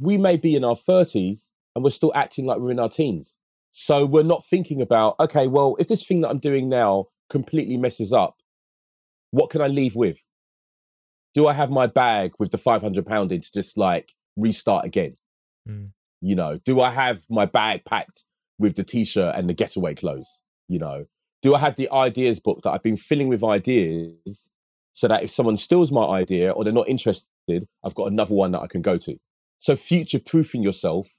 [0.01, 1.45] we may be in our 30s
[1.75, 3.35] and we're still acting like we're in our teens.
[3.71, 7.77] So we're not thinking about, okay, well, if this thing that I'm doing now completely
[7.77, 8.37] messes up,
[9.31, 10.19] what can I leave with?
[11.35, 15.17] Do I have my bag with the 500 pound in to just like restart again?
[15.69, 15.91] Mm.
[16.21, 18.23] You know, do I have my bag packed
[18.57, 20.41] with the t shirt and the getaway clothes?
[20.67, 21.05] You know,
[21.43, 24.49] do I have the ideas book that I've been filling with ideas
[24.93, 28.51] so that if someone steals my idea or they're not interested, I've got another one
[28.51, 29.17] that I can go to.
[29.59, 31.09] So future proofing yourself,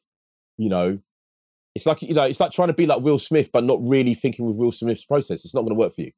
[0.57, 0.99] you know,
[1.75, 4.15] it's like you know, it's like trying to be like Will Smith, but not really
[4.15, 5.45] thinking with Will Smith's process.
[5.45, 6.13] It's not going to work for you.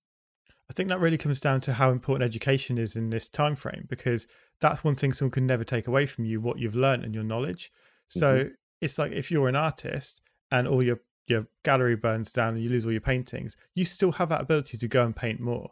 [0.70, 3.86] I think that really comes down to how important education is in this time frame
[3.88, 4.26] because
[4.60, 7.24] that's one thing someone can never take away from you what you've learned and your
[7.24, 7.70] knowledge.
[8.08, 8.48] So mm-hmm.
[8.80, 12.70] it's like if you're an artist and all your your gallery burns down and you
[12.70, 15.70] lose all your paintings, you still have that ability to go and paint more.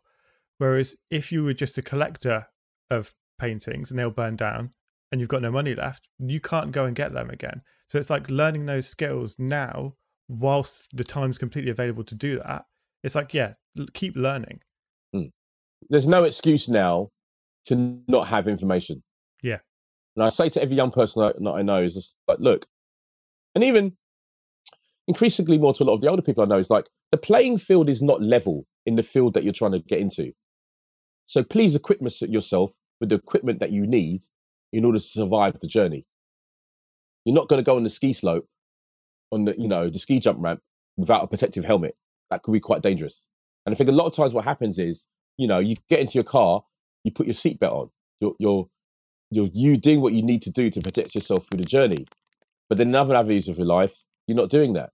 [0.59, 2.49] Whereas if you were just a collector
[2.91, 4.73] of paintings and they'll burn down
[5.11, 7.63] and you've got no money left, you can't go and get them again.
[7.89, 9.95] So it's like learning those skills now
[10.29, 12.67] whilst the time's completely available to do that.
[13.03, 13.55] It's like, yeah,
[13.95, 14.61] keep learning.
[15.89, 17.11] There's no excuse now
[17.67, 19.03] to not have information.
[19.43, 19.59] Yeah.
[20.15, 22.67] And I say to every young person that I know is just like, look,
[23.55, 23.97] and even
[25.07, 27.59] increasingly more to a lot of the older people I know is like the playing
[27.59, 30.33] field is not level in the field that you're trying to get into.
[31.27, 34.23] So please equip yourself with the equipment that you need
[34.73, 36.07] in order to survive the journey.
[37.25, 38.47] You're not going to go on the ski slope
[39.33, 40.61] on the, you know, the ski jump ramp
[40.97, 41.97] without a protective helmet.
[42.31, 43.27] That could be quite dangerous.
[43.65, 45.07] And I think a lot of times what happens is,
[45.37, 46.65] you know, you get into your car,
[47.05, 47.91] you put your seatbelt on.
[48.21, 48.69] You're, you're,
[49.31, 52.07] you're you doing what you need to do to protect yourself through the journey.
[52.69, 54.91] But then in other avenues of your life, you're not doing that.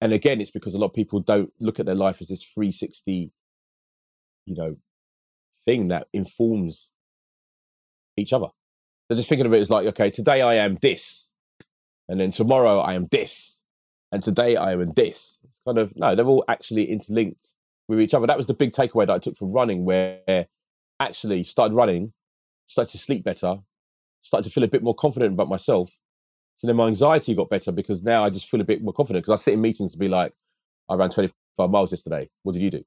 [0.00, 2.42] And again, it's because a lot of people don't look at their life as this
[2.42, 3.32] 360,
[4.46, 4.76] you know,
[5.64, 6.90] thing that informs
[8.16, 8.48] each other.
[9.08, 11.26] They're just thinking of it as like, okay, today I am this,
[12.08, 13.60] and then tomorrow I am this,
[14.10, 15.38] and today I am this.
[15.44, 17.44] It's kind of no, they're all actually interlinked
[17.90, 18.26] with each other.
[18.26, 20.46] That was the big takeaway that I took from running, where
[20.98, 22.12] actually started running,
[22.66, 23.56] started to sleep better,
[24.22, 25.90] started to feel a bit more confident about myself.
[26.58, 29.24] So then my anxiety got better because now I just feel a bit more confident
[29.24, 30.32] because I sit in meetings to be like,
[30.88, 32.28] I ran 25 miles yesterday.
[32.42, 32.84] What did you do?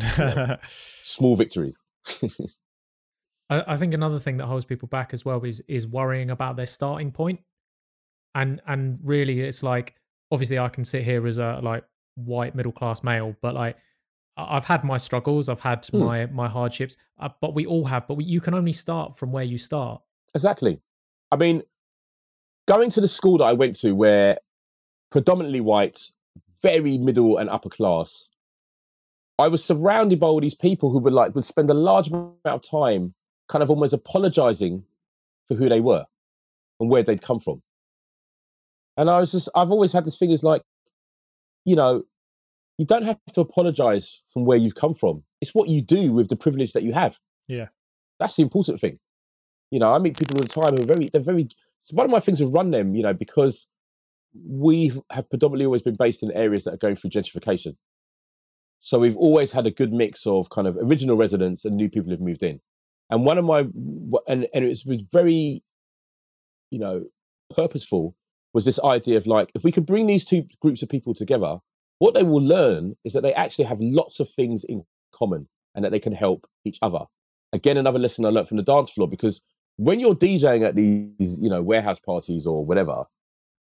[0.62, 1.82] Small victories.
[3.50, 6.56] I, I think another thing that holds people back as well is is worrying about
[6.56, 7.40] their starting point.
[8.34, 9.94] And and really it's like
[10.30, 11.84] obviously I can sit here as a like
[12.16, 13.76] white middle class male, but like
[14.36, 15.98] I've had my struggles, I've had hmm.
[15.98, 18.06] my my hardships, uh, but we all have.
[18.06, 20.02] But we, you can only start from where you start.
[20.34, 20.80] Exactly.
[21.32, 21.62] I mean,
[22.68, 24.38] going to the school that I went to, where
[25.10, 26.12] predominantly white,
[26.62, 28.28] very middle and upper class,
[29.38, 32.38] I was surrounded by all these people who would like would spend a large amount
[32.44, 33.14] of time,
[33.48, 34.84] kind of almost apologizing
[35.48, 36.04] for who they were
[36.80, 37.62] and where they'd come from.
[38.96, 40.62] And I was just, I've always had this thing is like,
[41.64, 42.04] you know,
[42.78, 45.24] you don't have to apologize from where you've come from.
[45.40, 47.18] It's what you do with the privilege that you have.
[47.48, 47.66] Yeah.
[48.18, 48.98] That's the important thing.
[49.70, 52.04] You know, I meet people all the time who are very, they're very, it's one
[52.04, 53.66] of my things with Run Dem, you know, because
[54.46, 57.76] we have predominantly always been based in areas that are going through gentrification.
[58.80, 62.10] So we've always had a good mix of kind of original residents and new people
[62.10, 62.60] who've moved in.
[63.08, 63.60] And one of my,
[64.26, 65.62] and, and it was, was very,
[66.70, 67.06] you know,
[67.54, 68.14] purposeful
[68.52, 71.58] was this idea of like, if we could bring these two groups of people together,
[71.98, 74.84] what they will learn is that they actually have lots of things in
[75.14, 77.04] common and that they can help each other.
[77.52, 79.42] Again, another lesson I learned from the dance floor because
[79.76, 83.04] when you're DJing at these, you know, warehouse parties or whatever,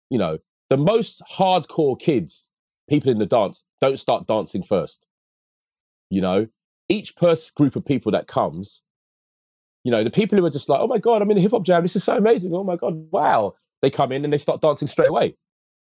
[0.09, 2.49] you know, the most hardcore kids,
[2.89, 5.05] people in the dance, don't start dancing first.
[6.09, 6.47] You know,
[6.89, 8.81] each person group of people that comes,
[9.83, 11.51] you know, the people who are just like, oh my God, I'm in a hip
[11.51, 11.83] hop jam.
[11.83, 12.53] This is so amazing.
[12.53, 13.55] Oh my God, wow.
[13.81, 15.35] They come in and they start dancing straight away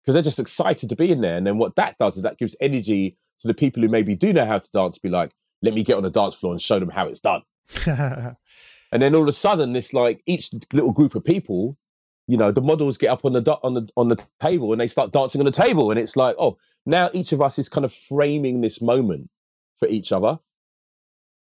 [0.07, 1.35] because they're just excited to be in there.
[1.35, 4.31] And then what that does is that gives energy to the people who maybe do
[4.31, 5.31] know how to dance, be like,
[5.61, 7.41] let me get on the dance floor and show them how it's done.
[7.85, 11.77] and then all of a sudden, this like each little group of people,
[12.25, 14.87] you know, the models get up on the on the on the table and they
[14.87, 17.83] start dancing on the table, and it's like, oh, now each of us is kind
[17.83, 19.29] of framing this moment
[19.77, 20.39] for each other.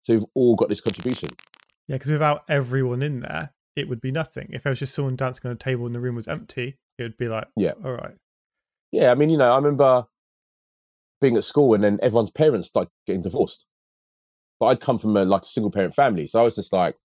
[0.02, 1.30] So we've all got this contribution.
[1.88, 4.50] Yeah, because without everyone in there, it would be nothing.
[4.52, 7.02] If there was just someone dancing on a table and the room was empty, it
[7.02, 8.14] would be like, yeah, all right.
[8.92, 10.04] Yeah, I mean, you know, I remember
[11.20, 13.64] being at school and then everyone's parents started getting divorced.
[14.60, 16.96] But I'd come from a like a single parent family, so I was just like,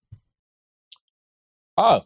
[1.77, 2.03] "Oh,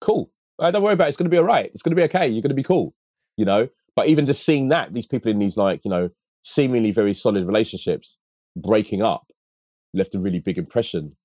[0.00, 0.30] cool.
[0.58, 1.10] Uh, don't worry about it.
[1.10, 1.70] It's going to be all right.
[1.72, 2.28] It's going to be okay.
[2.28, 2.94] You're going to be cool."
[3.36, 3.68] You know.
[3.96, 6.10] But even just seeing that these people in these like you know
[6.42, 8.18] seemingly very solid relationships
[8.56, 9.26] breaking up
[9.94, 11.16] left a really big impression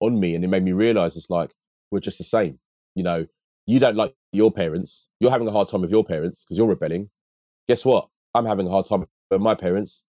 [0.00, 1.52] on me, and it made me realize it's like
[1.90, 2.58] we're just the same.
[2.94, 3.26] You know,
[3.66, 5.08] you don't like your parents.
[5.20, 7.10] You're having a hard time with your parents because you're rebelling
[7.68, 8.08] guess what?
[8.34, 10.02] I'm having a hard time with my parents,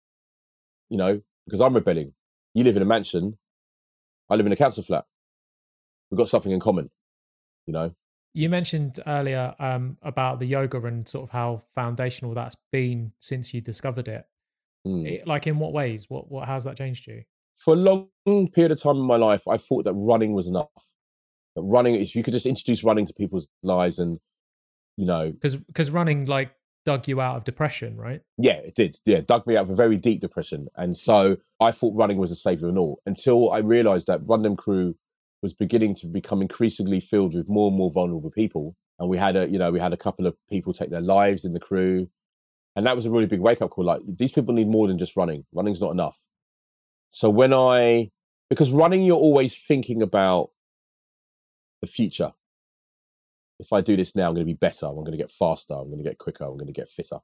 [0.90, 2.14] you know, because I'm rebelling.
[2.54, 3.38] You live in a mansion.
[4.30, 5.06] I live in a council flat.
[6.10, 6.90] We've got something in common,
[7.68, 7.94] you know.
[8.34, 13.54] You mentioned earlier um, about the yoga and sort of how foundational that's been since
[13.54, 14.26] you discovered it.
[14.86, 15.08] Mm.
[15.08, 15.28] it.
[15.28, 16.08] Like, in what ways?
[16.10, 17.24] What, what, how's that changed you?
[17.58, 18.10] For a long
[18.50, 20.68] period of time in my life, I thought that running was enough.
[21.56, 24.20] That running, if you could just introduce running to people's lives, and
[24.98, 26.52] you know, because because running like
[26.86, 28.22] dug you out of depression, right?
[28.38, 28.98] Yeah, it did.
[29.06, 30.68] Yeah, dug me out of a very deep depression.
[30.76, 34.44] And so I thought running was a savior and all until I realized that Run
[34.44, 34.96] Dem Crew
[35.42, 38.76] was beginning to become increasingly filled with more and more vulnerable people.
[39.00, 41.44] And we had a, you know, we had a couple of people take their lives
[41.44, 42.08] in the crew.
[42.76, 43.86] And that was a really big wake up call.
[43.86, 45.46] Like these people need more than just running.
[45.54, 46.18] Running's not enough.
[47.12, 48.10] So when I,
[48.50, 50.52] because running, you're always thinking about
[51.82, 52.34] the future
[53.60, 54.86] if I do this now, I'm going to be better.
[54.86, 55.74] I'm going to get faster.
[55.74, 56.44] I'm going to get quicker.
[56.44, 57.20] I'm going to get fitter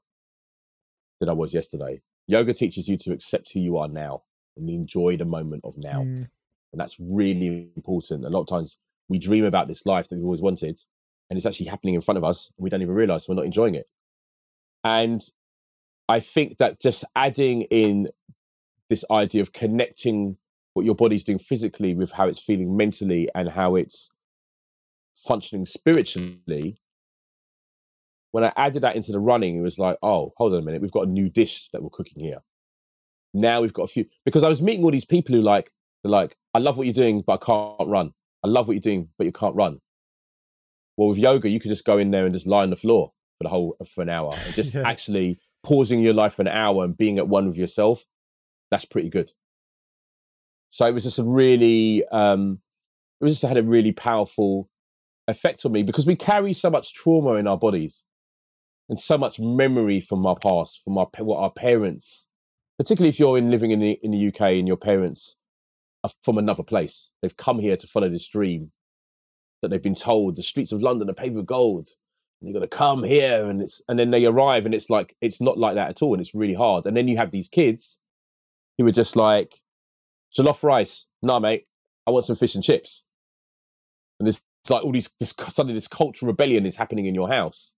[1.20, 2.00] than I was yesterday.
[2.26, 4.22] Yoga teaches you to accept who you are now
[4.56, 6.02] and enjoy the moment of now.
[6.02, 6.28] Mm.
[6.72, 8.24] And that's really important.
[8.24, 8.78] A lot of times
[9.08, 10.80] we dream about this life that we've always wanted,
[11.28, 13.44] and it's actually happening in front of us, and we don't even realize we're not
[13.44, 13.88] enjoying it.
[14.84, 15.22] And
[16.08, 18.08] I think that just adding in
[18.88, 20.38] this idea of connecting
[20.74, 24.10] what your body's doing physically with how it's feeling mentally and how it's
[25.16, 26.80] functioning spiritually,
[28.32, 30.82] when I added that into the running, it was like, oh, hold on a minute,
[30.82, 32.42] we've got a new dish that we're cooking here.
[33.34, 35.70] Now we've got a few because I was meeting all these people who like,
[36.02, 38.12] they're like, I love what you're doing, but I can't run.
[38.44, 39.78] I love what you're doing, but you can't run.
[40.96, 43.12] Well, with yoga, you could just go in there and just lie on the floor
[43.38, 44.82] for the whole for an hour and just yeah.
[44.86, 48.04] actually pausing your life for an hour and being at one with yourself.
[48.70, 49.32] That's pretty good.
[50.70, 52.60] So it was just a really, um,
[53.20, 54.68] it was just had a really powerful
[55.32, 58.04] effect on me because we carry so much trauma in our bodies
[58.88, 62.26] and so much memory from our past, from our what our parents,
[62.78, 65.36] particularly if you're in living in the in the UK and your parents
[66.04, 67.10] are from another place.
[67.20, 68.72] They've come here to follow this dream
[69.60, 71.88] that they've been told the streets of London are paved with gold.
[72.40, 75.40] And you're gonna come here, and it's and then they arrive, and it's like it's
[75.40, 76.86] not like that at all, and it's really hard.
[76.86, 77.98] And then you have these kids
[78.76, 79.60] who are just like
[80.36, 81.06] jollof rice.
[81.22, 81.66] Nah, mate,
[82.06, 83.04] I want some fish and chips.
[84.18, 84.40] And it's
[84.70, 87.72] like all these this, suddenly this cultural rebellion is happening in your house.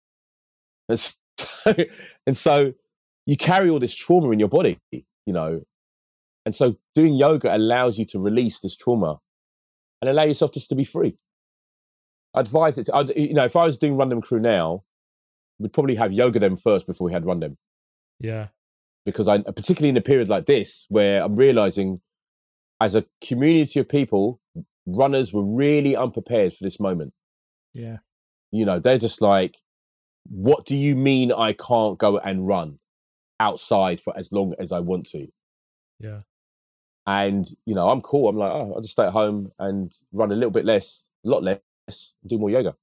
[0.88, 0.98] And
[1.38, 1.74] so,
[2.26, 2.74] and so
[3.26, 5.62] you carry all this trauma in your body, you know.
[6.44, 9.20] And so doing yoga allows you to release this trauma
[10.00, 11.16] and allow yourself just to be free.
[12.34, 12.84] I advise it.
[12.86, 14.82] To, I'd, you know, if I was doing Run Dem Crew now,
[15.58, 17.56] we'd probably have yoga them first before we had Run Dem.
[18.20, 18.48] Yeah.
[19.06, 22.00] Because I, particularly in a period like this, where I'm realizing,
[22.80, 24.40] as a community of people,
[24.86, 27.12] runners were really unprepared for this moment.
[27.72, 27.98] Yeah.
[28.50, 29.56] You know, they're just like,
[30.28, 32.78] what do you mean I can't go and run
[33.40, 35.26] outside for as long as I want to?
[35.98, 36.20] Yeah.
[37.06, 38.28] And, you know, I'm cool.
[38.28, 41.28] I'm like, oh, I'll just stay at home and run a little bit less, a
[41.28, 41.58] lot less,
[42.26, 42.74] do more yoga.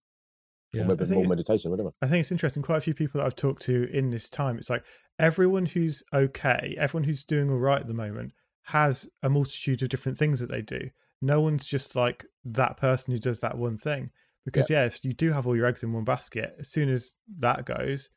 [0.74, 0.84] Yeah.
[0.84, 1.92] Or maybe more it- meditation, whatever.
[2.02, 2.64] I think it's interesting.
[2.64, 4.86] Quite a few people that I've talked to in this time, it's like
[5.18, 8.34] everyone who's okay, everyone who's doing all right at the moment
[8.66, 10.90] has a multitude of different things that they do.
[11.22, 14.10] No one's just like that person who does that one thing.
[14.46, 17.14] Because yeah, if you do have all your eggs in one basket, as soon as
[17.38, 18.10] that goes,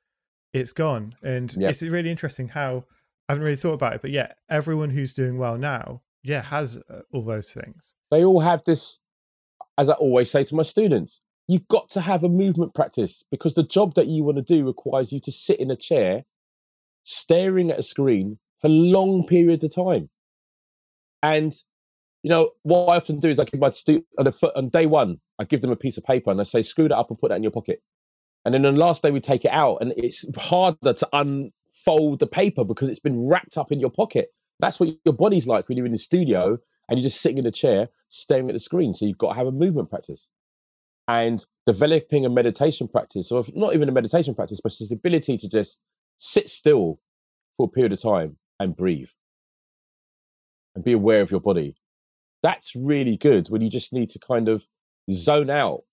[0.55, 1.15] it's gone.
[1.23, 2.85] And it's really interesting how
[3.29, 6.79] I haven't really thought about it, but yeah, everyone who's doing well now, yeah, has
[6.89, 7.95] uh, all those things.
[8.11, 9.01] they all have this
[9.77, 13.55] as i always say to my students you've got to have a movement practice because
[13.55, 16.25] the job that you want to do requires you to sit in a chair
[17.03, 20.09] staring at a screen for long periods of time
[21.23, 21.65] and
[22.25, 24.53] you know what i often do is i give my student on, uh, the fir-
[24.57, 26.99] on day one i give them a piece of paper and i say screw that
[26.99, 27.81] up and put that in your pocket
[28.45, 32.19] and then on the last day we take it out and it's harder to unfold
[32.19, 35.69] the paper because it's been wrapped up in your pocket that's what your body's like
[35.69, 36.59] when you're in the studio
[36.89, 38.93] and you're just sitting in a chair staring at the screen.
[38.93, 40.29] So you've got to have a movement practice
[41.09, 45.37] and developing a meditation practice, or not even a meditation practice, but just the ability
[45.39, 45.81] to just
[46.19, 47.01] sit still
[47.57, 49.11] for a period of time and breathe
[50.75, 51.77] and be aware of your body.
[52.45, 54.67] That's really good when you just need to kind of
[55.11, 55.85] zone out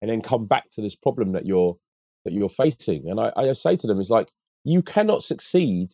[0.00, 1.76] and then come back to this problem that you're
[2.24, 3.08] that you're facing.
[3.08, 4.30] And I, I say to them, it's like
[4.64, 5.92] you cannot succeed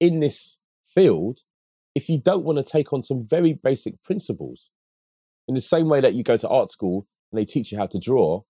[0.00, 1.40] in this field
[1.96, 4.70] if you don't want to take on some very basic principles.
[5.48, 7.86] In the same way that you go to art school and they teach you how
[7.86, 8.42] to draw,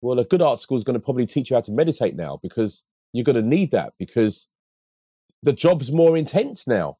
[0.00, 2.38] well, a good art school is going to probably teach you how to meditate now
[2.42, 2.82] because
[3.12, 4.48] you're going to need that because
[5.42, 6.96] the job's more intense now.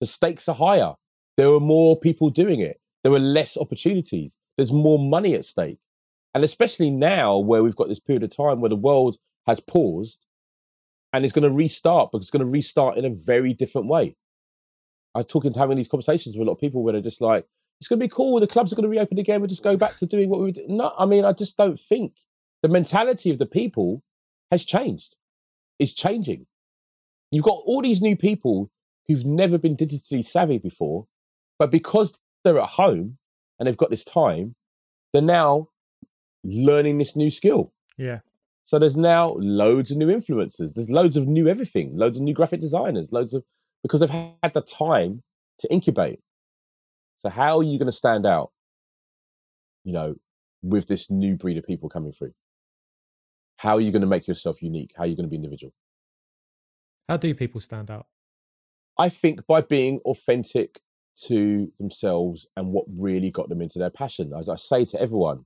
[0.00, 0.94] The stakes are higher.
[1.36, 2.80] There are more people doing it.
[3.02, 4.36] There are less opportunities.
[4.56, 5.78] There's more money at stake.
[6.34, 9.16] And especially now, where we've got this period of time where the world
[9.46, 10.26] has paused
[11.12, 14.16] and it's going to restart, but it's going to restart in a very different way.
[15.14, 17.20] I was talking to having these conversations with a lot of people where they're just
[17.20, 17.46] like,
[17.80, 18.38] it's going to be cool.
[18.38, 19.40] The clubs are going to reopen again.
[19.40, 20.76] We'll just go back to doing what we were doing.
[20.76, 22.12] No, I mean, I just don't think
[22.62, 24.02] the mentality of the people
[24.50, 25.16] has changed.
[25.78, 26.46] It's changing.
[27.32, 28.70] You've got all these new people
[29.08, 31.06] who've never been digitally savvy before,
[31.60, 33.18] but because they're at home
[33.58, 34.56] and they've got this time,
[35.12, 35.68] they're now
[36.42, 37.74] learning this new skill.
[37.98, 38.20] Yeah.
[38.64, 40.72] So there's now loads of new influencers.
[40.72, 43.44] There's loads of new everything, loads of new graphic designers, loads of
[43.82, 45.22] because they've had the time
[45.58, 46.20] to incubate.
[47.22, 48.52] So how are you going to stand out,
[49.84, 50.14] you know,
[50.62, 52.32] with this new breed of people coming through?
[53.58, 54.92] How are you going to make yourself unique?
[54.96, 55.74] How are you going to be individual?
[57.06, 58.06] How do people stand out?
[58.98, 60.80] I think by being authentic
[61.26, 64.32] to themselves and what really got them into their passion.
[64.38, 65.44] As I say to everyone,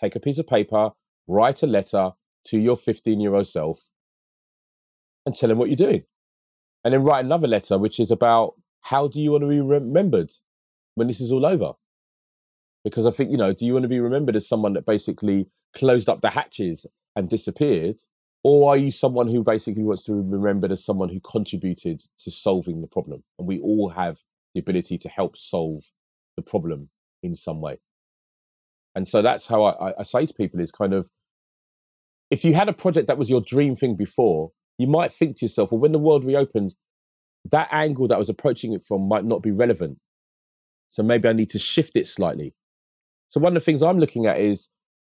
[0.00, 0.90] take a piece of paper,
[1.26, 2.12] write a letter
[2.46, 3.84] to your 15 year old self
[5.24, 6.04] and tell them what you're doing.
[6.84, 10.32] And then write another letter, which is about how do you want to be remembered
[10.94, 11.72] when this is all over?
[12.84, 15.48] Because I think, you know, do you want to be remembered as someone that basically
[15.74, 16.86] closed up the hatches
[17.16, 17.96] and disappeared?
[18.44, 22.30] Or are you someone who basically wants to be remembered as someone who contributed to
[22.30, 23.24] solving the problem?
[23.40, 24.18] And we all have
[24.56, 25.82] the ability to help solve
[26.34, 26.88] the problem
[27.22, 27.78] in some way.
[28.94, 31.10] And so that's how I, I- say to people is kind of
[32.30, 35.44] if you had a project that was your dream thing before, you might think to
[35.44, 36.76] yourself, well, when the world reopens,
[37.50, 39.98] that angle that I was approaching it from might not be relevant.
[40.90, 42.54] So maybe I need to shift it slightly.
[43.28, 44.68] So one of the things I'm looking at is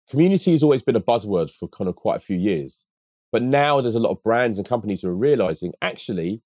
[0.08, 2.84] community has always been a buzzword for kind of quite a few years.
[3.32, 6.42] But now there's a lot of brands and companies who are realizing actually,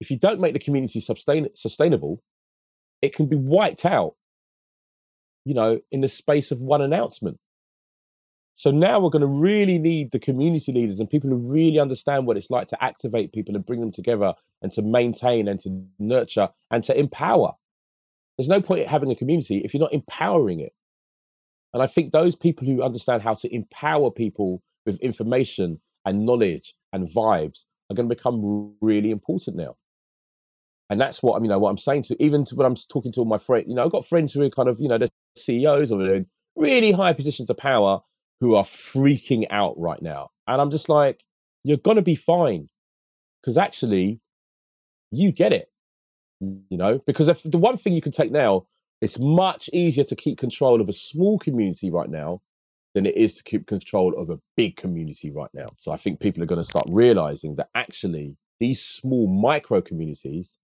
[0.00, 2.22] if you don't make the community sustain- sustainable,
[3.02, 4.14] it can be wiped out,
[5.44, 7.38] you know, in the space of one announcement.
[8.54, 12.26] So now we're going to really need the community leaders and people who really understand
[12.26, 15.84] what it's like to activate people and bring them together and to maintain and to
[16.00, 17.52] nurture and to empower.
[18.36, 20.72] There's no point in having a community if you're not empowering it.
[21.72, 26.74] And I think those people who understand how to empower people with information and knowledge
[26.92, 29.76] and vibes are going to become really important now.
[30.90, 31.40] And that's what.
[31.42, 33.66] You know, what I'm saying to even to when I'm talking to all my friends,
[33.68, 36.26] you know, I've got friends who are kind of, you know, the CEOs or in
[36.56, 38.00] really high positions of power
[38.40, 40.30] who are freaking out right now.
[40.46, 41.24] And I'm just like,
[41.64, 42.68] you're gonna be fine.
[43.42, 44.20] Because actually,
[45.10, 45.70] you get it.
[46.40, 48.66] You know, because if the one thing you can take now,
[49.00, 52.40] it's much easier to keep control of a small community right now
[52.94, 55.68] than it is to keep control of a big community right now.
[55.76, 60.54] So I think people are going to start realizing that actually these small micro communities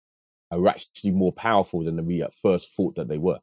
[0.54, 3.40] are actually more powerful than we at first thought that they were.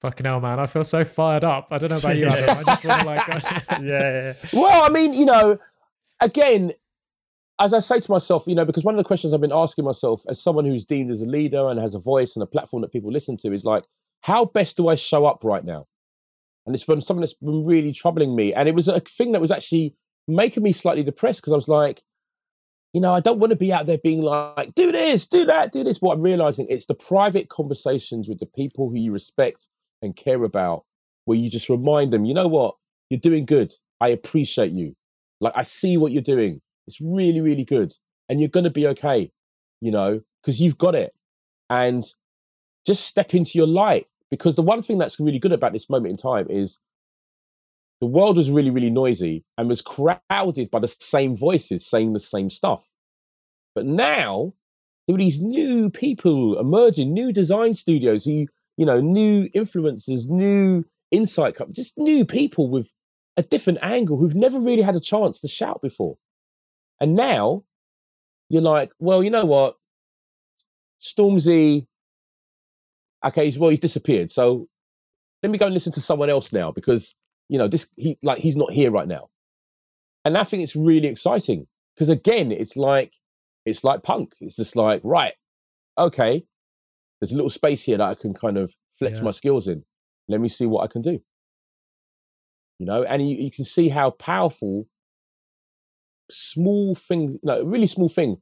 [0.00, 0.60] Fucking hell, man!
[0.60, 1.68] I feel so fired up.
[1.70, 2.58] I don't know about you, Adam.
[2.58, 3.26] I just want to like,
[3.70, 4.34] yeah, yeah.
[4.52, 5.58] Well, I mean, you know,
[6.20, 6.72] again,
[7.60, 9.84] as I say to myself, you know, because one of the questions I've been asking
[9.84, 12.82] myself as someone who's deemed as a leader and has a voice and a platform
[12.82, 13.84] that people listen to is like,
[14.22, 15.86] how best do I show up right now?
[16.66, 18.52] And it's been something that's been really troubling me.
[18.52, 19.94] And it was a thing that was actually
[20.26, 22.02] making me slightly depressed because I was like,
[22.94, 25.72] you know, I don't want to be out there being like, do this, do that,
[25.72, 26.00] do this.
[26.00, 29.66] What I'm realizing it's the private conversations with the people who you respect
[30.00, 30.84] and care about,
[31.24, 32.76] where you just remind them, you know what,
[33.10, 33.74] you're doing good.
[34.00, 34.94] I appreciate you.
[35.40, 36.60] Like I see what you're doing.
[36.86, 37.92] It's really, really good.
[38.28, 39.32] And you're gonna be okay,
[39.80, 41.12] you know, because you've got it.
[41.68, 42.04] And
[42.86, 46.12] just step into your light because the one thing that's really good about this moment
[46.12, 46.78] in time is
[48.00, 52.20] the world was really, really noisy and was crowded by the same voices saying the
[52.20, 52.84] same stuff.
[53.74, 54.54] But now
[55.06, 60.84] there were these new people emerging, new design studios who, you know, new influencers, new
[61.10, 62.90] insight, just new people with
[63.36, 66.16] a different angle who've never really had a chance to shout before.
[67.00, 67.64] And now
[68.48, 69.76] you're like, well, you know what?
[71.02, 71.86] Stormzy
[73.24, 74.30] okay, he's, well, he's disappeared.
[74.30, 74.68] So
[75.42, 77.14] let me go and listen to someone else now because
[77.48, 79.28] you know this he like he's not here right now.
[80.24, 83.12] And I think it's really exciting because again, it's like
[83.64, 84.34] it's like punk.
[84.40, 85.34] It's just like right,
[85.98, 86.44] okay,
[87.20, 89.24] there's a little space here that I can kind of flex yeah.
[89.24, 89.84] my skills in.
[90.28, 91.20] Let me see what I can do.
[92.78, 94.86] You know, and you, you can see how powerful
[96.30, 98.38] small things, no, really small thing.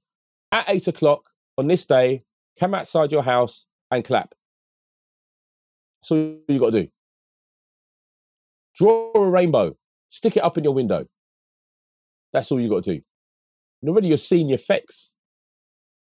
[0.50, 1.22] At eight o'clock
[1.58, 2.24] on this day,
[2.58, 4.34] come outside your house and clap.
[6.02, 6.88] That's all you got to do.
[8.76, 9.76] Draw a rainbow,
[10.10, 11.06] stick it up in your window.
[12.32, 13.02] That's all you got to do.
[13.82, 15.14] And already you're seeing the effects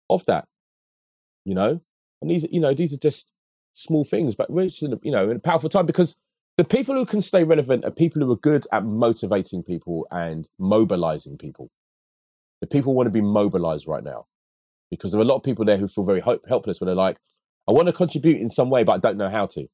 [0.08, 0.46] of that,
[1.44, 1.80] you know.
[2.20, 3.32] And these, you know, these are just
[3.72, 6.16] small things, but we're just in a, you know in a powerful time because
[6.56, 10.48] the people who can stay relevant are people who are good at motivating people and
[10.58, 11.70] mobilizing people.
[12.60, 14.26] The people want to be mobilized right now
[14.90, 16.94] because there are a lot of people there who feel very hope, helpless when they're
[16.94, 17.18] like,
[17.66, 19.68] I want to contribute in some way, but I don't know how to.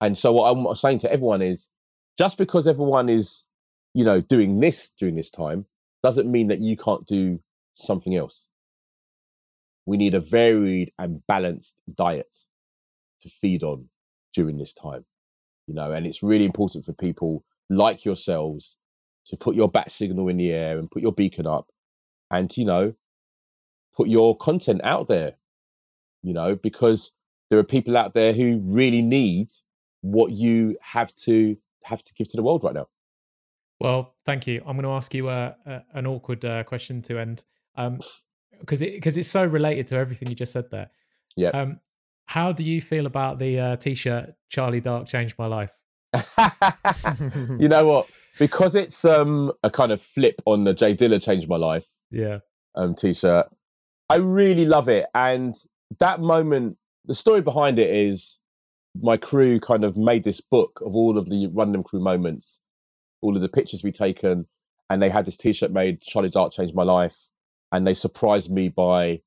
[0.00, 1.68] And so what I'm saying to everyone is
[2.16, 3.46] just because everyone is,
[3.94, 5.66] you know, doing this during this time
[6.02, 7.40] doesn't mean that you can't do
[7.74, 8.46] something else.
[9.86, 12.34] We need a varied and balanced diet
[13.22, 13.88] to feed on
[14.34, 15.06] during this time,
[15.66, 18.76] you know, and it's really important for people like yourselves
[19.26, 21.68] to put your bat signal in the air and put your beacon up
[22.30, 22.94] and, you know,
[23.96, 25.34] put your content out there,
[26.22, 27.12] you know, because
[27.50, 29.48] there are people out there who really need
[30.00, 32.88] what you have to have to give to the world right now.
[33.80, 34.62] Well, thank you.
[34.66, 37.44] I'm going to ask you uh, uh, an awkward uh, question to end,
[37.76, 40.90] because um, it because it's so related to everything you just said there.
[41.36, 41.50] Yeah.
[41.50, 41.80] Um,
[42.26, 45.72] how do you feel about the uh, t-shirt "Charlie Dark changed my life"?
[47.58, 48.10] you know what?
[48.38, 51.86] Because it's um, a kind of flip on the Jay Dilla changed my life.
[52.10, 52.38] Yeah.
[52.74, 53.46] Um, t-shirt.
[54.10, 55.56] I really love it, and
[55.98, 56.76] that moment.
[57.04, 58.38] The story behind it is
[59.00, 62.60] my crew kind of made this book of all of the Run Dem Crew moments,
[63.20, 64.46] all of the pictures we taken,
[64.90, 66.00] and they had this T-shirt made.
[66.00, 67.28] Charlie Dark changed my life,
[67.70, 69.20] and they surprised me by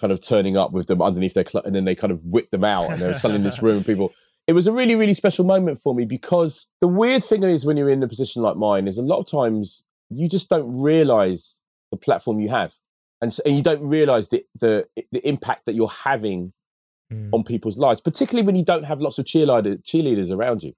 [0.00, 2.50] kind of turning up with them underneath their cl- and then they kind of whipped
[2.50, 3.82] them out and they were selling this room.
[3.82, 4.12] People,
[4.46, 7.76] it was a really really special moment for me because the weird thing is when
[7.76, 11.58] you're in a position like mine is a lot of times you just don't realize
[11.90, 12.74] the platform you have
[13.20, 16.52] and, so, and you don't realize the, the the impact that you're having
[17.12, 17.28] mm.
[17.32, 20.72] on people's lives, particularly when you don't have lots of cheerleader, cheerleaders around you.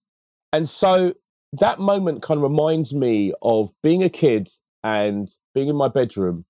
[0.53, 1.15] And so
[1.53, 4.51] that moment kind of reminds me of being a kid
[4.83, 6.45] and being in my bedroom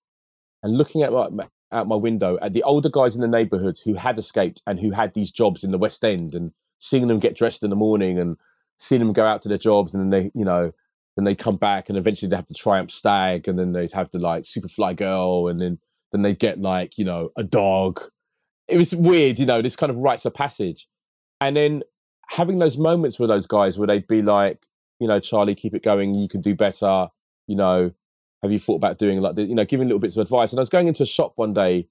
[0.62, 3.94] and looking at my, out my window at the older guys in the neighborhood who
[3.94, 7.36] had escaped and who had these jobs in the West End and seeing them get
[7.36, 8.36] dressed in the morning and
[8.78, 10.72] seeing them go out to their jobs and then they, you know,
[11.16, 14.10] then they come back and eventually they have the Triumph Stag and then they'd have
[14.12, 15.78] the like Superfly Girl and then
[16.12, 18.00] then they get like, you know, a dog.
[18.68, 20.88] It was weird, you know, this kind of rites of passage.
[21.40, 21.82] And then
[22.28, 24.66] having those moments with those guys where they'd be like,
[25.00, 27.08] you know, Charlie, keep it going, you can do better,
[27.46, 27.92] you know,
[28.42, 30.50] have you thought about doing like you know, giving little bits of advice.
[30.50, 31.88] And I was going into a shop one day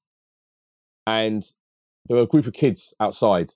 [1.05, 1.45] and
[2.05, 3.53] there were a group of kids outside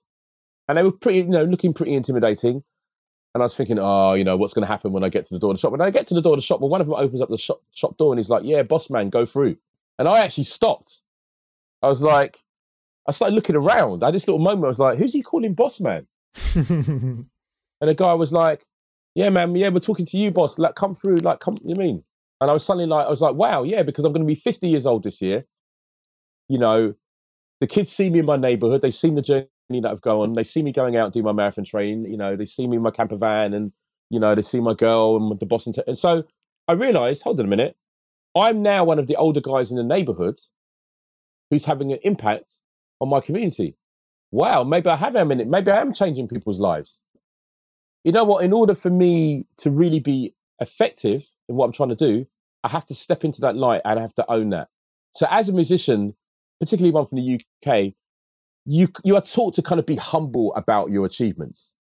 [0.68, 2.64] and they were pretty, you know, looking pretty intimidating.
[3.34, 5.34] And I was thinking, oh, you know, what's going to happen when I get to
[5.34, 5.72] the door of the shop?
[5.72, 7.30] When I get to the door of the shop, well, one of them opens up
[7.30, 9.56] the shop, shop door and he's like, yeah, boss man, go through.
[9.98, 11.00] And I actually stopped.
[11.82, 12.41] I was like,
[13.08, 14.02] I started looking around.
[14.02, 14.64] I had this little moment.
[14.64, 16.06] I was like, who's he calling boss man?
[16.54, 17.26] and
[17.80, 18.64] the guy was like,
[19.14, 20.58] yeah, man, yeah, we're talking to you, boss.
[20.58, 21.16] Like, come through.
[21.16, 22.04] Like, come, you mean?
[22.40, 24.34] And I was suddenly like, I was like, wow, yeah, because I'm going to be
[24.34, 25.44] 50 years old this year.
[26.48, 26.94] You know,
[27.60, 28.82] the kids see me in my neighborhood.
[28.82, 30.32] They've seen the journey that I've gone on.
[30.32, 32.10] They see me going out and do my marathon training.
[32.10, 33.72] You know, they see me in my camper van and,
[34.10, 35.66] you know, they see my girl and the boss.
[35.66, 36.24] And, t- and so
[36.66, 37.76] I realized, hold on a minute,
[38.36, 40.38] I'm now one of the older guys in the neighborhood
[41.50, 42.46] who's having an impact
[43.02, 43.76] on my community.
[44.30, 45.48] Wow, maybe I have a minute.
[45.48, 47.00] Maybe I am changing people's lives.
[48.04, 48.44] You know what?
[48.44, 52.26] In order for me to really be effective in what I'm trying to do,
[52.64, 54.68] I have to step into that light and I have to own that.
[55.14, 56.14] So, as a musician,
[56.60, 57.92] particularly one from the UK,
[58.64, 61.74] you you are taught to kind of be humble about your achievements.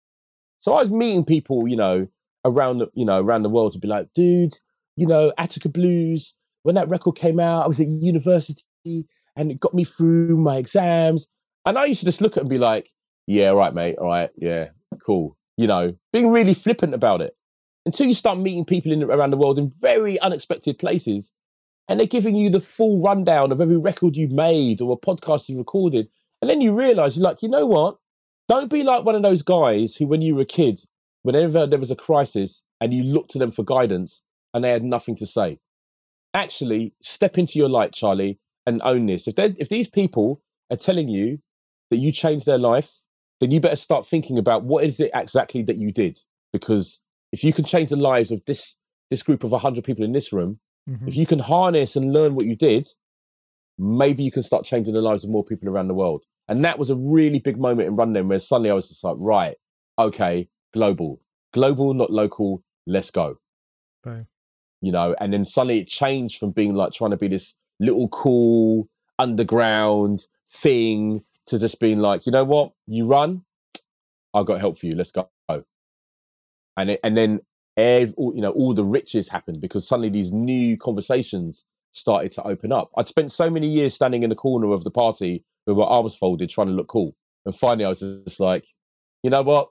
[0.61, 2.07] So I was meeting people, you know,
[2.45, 4.59] around the you know around the world to be like, dude,
[4.97, 6.35] you know, Attica Blues.
[6.63, 9.07] When that record came out, I was at university
[9.39, 11.29] and it got me through my exams.
[11.65, 12.91] And I used to just look at and be like,
[13.27, 14.69] yeah, right, mate, all right, yeah,
[15.05, 15.37] cool.
[15.57, 17.37] You know, being really flippant about it
[17.87, 21.33] until you start meeting people in, around the world in very unexpected places
[21.89, 25.49] and they're giving you the full rundown of every record you've made or a podcast
[25.49, 26.09] you've recorded.
[26.43, 27.97] And then you realize you're like, you know what?
[28.49, 30.81] Don't be like one of those guys who, when you were a kid,
[31.23, 34.21] whenever there was a crisis and you looked to them for guidance
[34.53, 35.59] and they had nothing to say.
[36.35, 38.39] Actually, step into your light, Charlie,
[38.69, 39.27] and own this.
[39.27, 41.39] If they if these people are telling you
[41.91, 42.91] that you changed their life,
[43.41, 46.21] then you better start thinking about what is it exactly that you did.
[46.53, 47.01] Because
[47.33, 48.77] if you can change the lives of this
[49.11, 51.09] this group of 100 people in this room, mm-hmm.
[51.09, 52.89] if you can harness and learn what you did,
[53.79, 56.25] maybe you can start changing the lives of more people around the world.
[56.47, 59.17] And that was a really big moment in Run where suddenly I was just like,
[59.19, 59.57] right,
[59.99, 61.21] okay, global,
[61.55, 63.39] global, not local, let's go.
[64.81, 68.09] You know, and then suddenly it changed from being like trying to be this little
[68.09, 68.89] cool
[69.19, 73.43] underground thing to just being like, you know what, you run,
[74.35, 74.93] I got help for you.
[74.93, 75.29] Let's go.
[76.77, 77.41] And it, and then
[77.77, 82.73] every, you know all the riches happened because suddenly these new conversations started to open
[82.73, 82.91] up.
[82.97, 86.15] I'd spent so many years standing in the corner of the party with my arms
[86.15, 88.67] folded, trying to look cool, and finally I was just like,
[89.25, 89.71] you know what,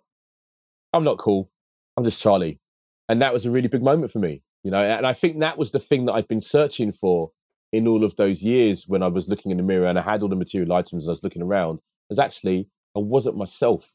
[0.92, 1.50] I'm not cool.
[1.96, 2.60] I'm just Charlie,
[3.08, 4.42] and that was a really big moment for me.
[4.64, 7.32] You know, and I think that was the thing that I've been searching for
[7.72, 10.23] in all of those years when I was looking in the mirror and I had
[10.23, 11.80] all the material items I was looking around,
[12.10, 13.89] is actually I wasn't myself.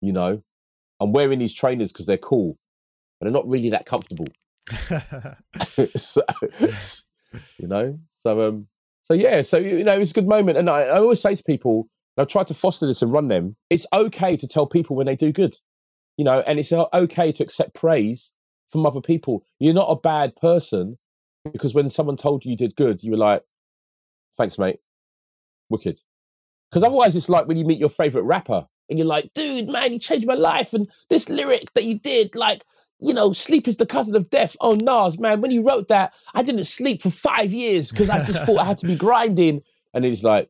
[0.00, 0.42] You know,
[1.00, 2.58] I'm wearing these trainers because they're cool,
[3.18, 4.26] but they're not really that comfortable.
[5.96, 6.22] so,
[7.58, 8.68] you know, so um,
[9.02, 11.42] so yeah, so you know, it's a good moment, and I, I always say to
[11.44, 13.56] people, I've tried to foster this and Run Dem.
[13.70, 15.56] It's okay to tell people when they do good,
[16.16, 18.30] you know, and it's okay to accept praise
[18.70, 19.44] from other people.
[19.58, 20.98] You're not a bad person
[21.52, 23.42] because when someone told you you did good, you were like,
[24.36, 24.80] thanks, mate.
[25.68, 26.00] Wicked.
[26.70, 29.92] Because otherwise, it's like when you meet your favorite rapper and you're like, dude, man,
[29.92, 30.72] you changed my life.
[30.72, 32.64] And this lyric that you did, like,
[32.98, 34.56] you know, sleep is the cousin of death.
[34.60, 38.24] Oh, Nas, man, when you wrote that, I didn't sleep for five years because I
[38.24, 39.62] just thought I had to be grinding.
[39.92, 40.48] And he's like,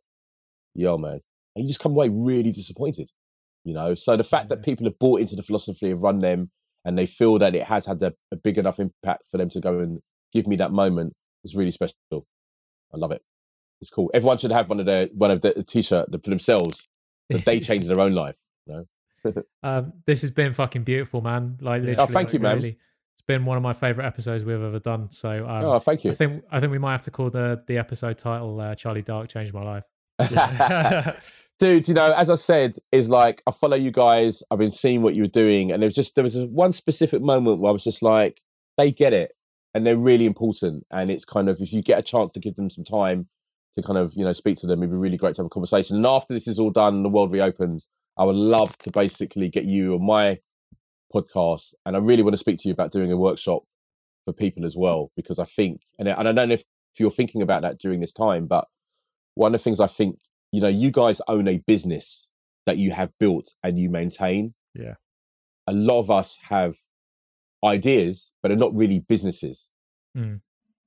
[0.75, 1.21] yo, man.
[1.55, 3.11] And you just come away really disappointed,
[3.65, 3.95] you know?
[3.95, 6.51] So the fact that people have bought into the philosophy of Run Dem
[6.85, 9.61] and they feel that it has had a, a big enough impact for them to
[9.61, 10.01] go and
[10.35, 11.94] give me that moment is really special.
[12.12, 13.23] I love it.
[13.81, 14.11] It's cool.
[14.15, 16.89] Everyone should have one of their one of the t-shirt for themselves
[17.28, 18.36] that they change their own life.
[18.66, 18.86] You
[19.24, 19.43] know?
[19.62, 21.59] um, this has been fucking beautiful, man.
[21.61, 22.56] Like, literally, oh, thank like, you, man.
[22.56, 22.78] Really,
[23.15, 25.11] it's been one of my favorite episodes we've ever done.
[25.11, 26.11] So, um, oh, thank you.
[26.11, 29.02] I think I think we might have to call the the episode title uh, "Charlie
[29.02, 29.85] Dark Changed My Life."
[31.61, 34.43] Dude, you know, as I said, is like I follow you guys.
[34.51, 37.23] I've been seeing what you were doing, and there was just there was one specific
[37.23, 38.40] moment where I was just like,
[38.77, 39.32] they get it
[39.75, 40.87] and they're really important.
[40.91, 43.29] And it's kind of if you get a chance to give them some time
[43.77, 45.51] to kind of you know speak to them, it'd be really great to have a
[45.51, 45.97] conversation.
[45.97, 49.65] And after this is all done, the world reopens, I would love to basically get
[49.65, 50.39] you on my
[51.15, 53.65] podcast, and I really want to speak to you about doing a workshop
[54.25, 57.43] for people as well because I think, and I don't know if, if you're thinking
[57.43, 58.67] about that during this time, but
[59.35, 60.19] one of the things I think,
[60.51, 62.29] you know, you guys own a business
[62.67, 64.55] that you have built and you maintain.
[64.75, 64.95] Yeah.
[65.67, 66.77] A lot of us have
[67.65, 69.70] ideas, but are not really businesses.
[70.16, 70.41] Mm.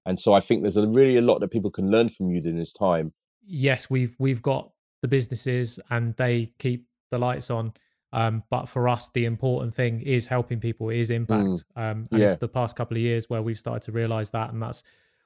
[0.05, 2.39] And so I think there's a really a lot that people can learn from you
[2.41, 3.13] during this time.
[3.45, 4.71] Yes, we've we've got
[5.01, 7.73] the businesses and they keep the lights on.
[8.13, 11.65] Um, but for us, the important thing is helping people, is impact.
[11.75, 12.25] Um, and Yeah.
[12.25, 14.81] it's the past couple of years where we've started to realize that, and that's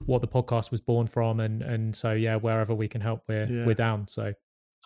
[0.05, 1.39] what the podcast was born from.
[1.39, 3.65] And and so yeah, wherever we can help, we're Yeah.
[3.67, 4.07] we're down.
[4.07, 4.33] So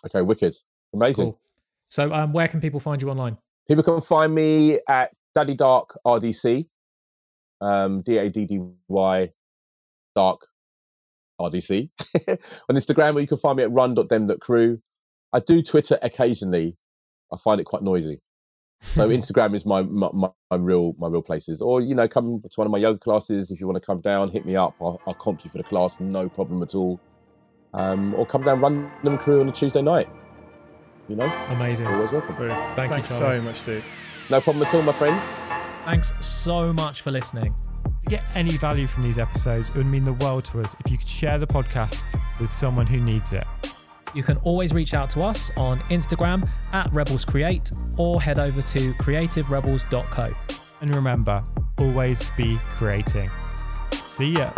[0.04, 0.56] Okay, wicked.
[0.92, 1.24] Amazing.
[1.24, 1.40] cool.
[1.88, 3.38] So um, where can people find you online?
[3.66, 6.66] People can find me at Daddy Dark RDC,
[7.60, 8.58] um, D A D D
[8.88, 9.30] Y
[10.14, 10.40] Dark
[11.38, 11.90] RDC
[12.70, 14.80] on Instagram, or you can find me at run.dem.crew.
[15.34, 16.78] I do Twitter occasionally.
[17.30, 18.22] I find it quite noisy.
[18.80, 21.60] So Instagram is my, my my my real my real places.
[21.60, 24.00] Or you know, come to one of my yoga classes if you want to come
[24.00, 24.30] down.
[24.30, 24.74] Hit me up.
[24.80, 26.98] I'll, I'll comp you for the class, no problem at all.
[27.74, 30.08] Um, or come down Run Random Crew on a Tuesday night.
[31.08, 31.86] You know, Amazing.
[31.88, 32.34] always welcome.
[32.36, 32.74] Brilliant.
[32.74, 33.38] Thank you, Charlie.
[33.38, 33.84] so much, dude.
[34.28, 35.20] No problem at all, my friend.
[35.84, 37.54] Thanks so much for listening.
[37.84, 40.74] If you get any value from these episodes, it would mean the world to us
[40.84, 42.02] if you could share the podcast
[42.40, 43.44] with someone who needs it.
[44.14, 48.62] You can always reach out to us on Instagram at Rebels Create or head over
[48.62, 50.28] to creativerebels.co.
[50.80, 51.44] And remember,
[51.78, 53.30] always be creating.
[54.06, 54.50] See ya.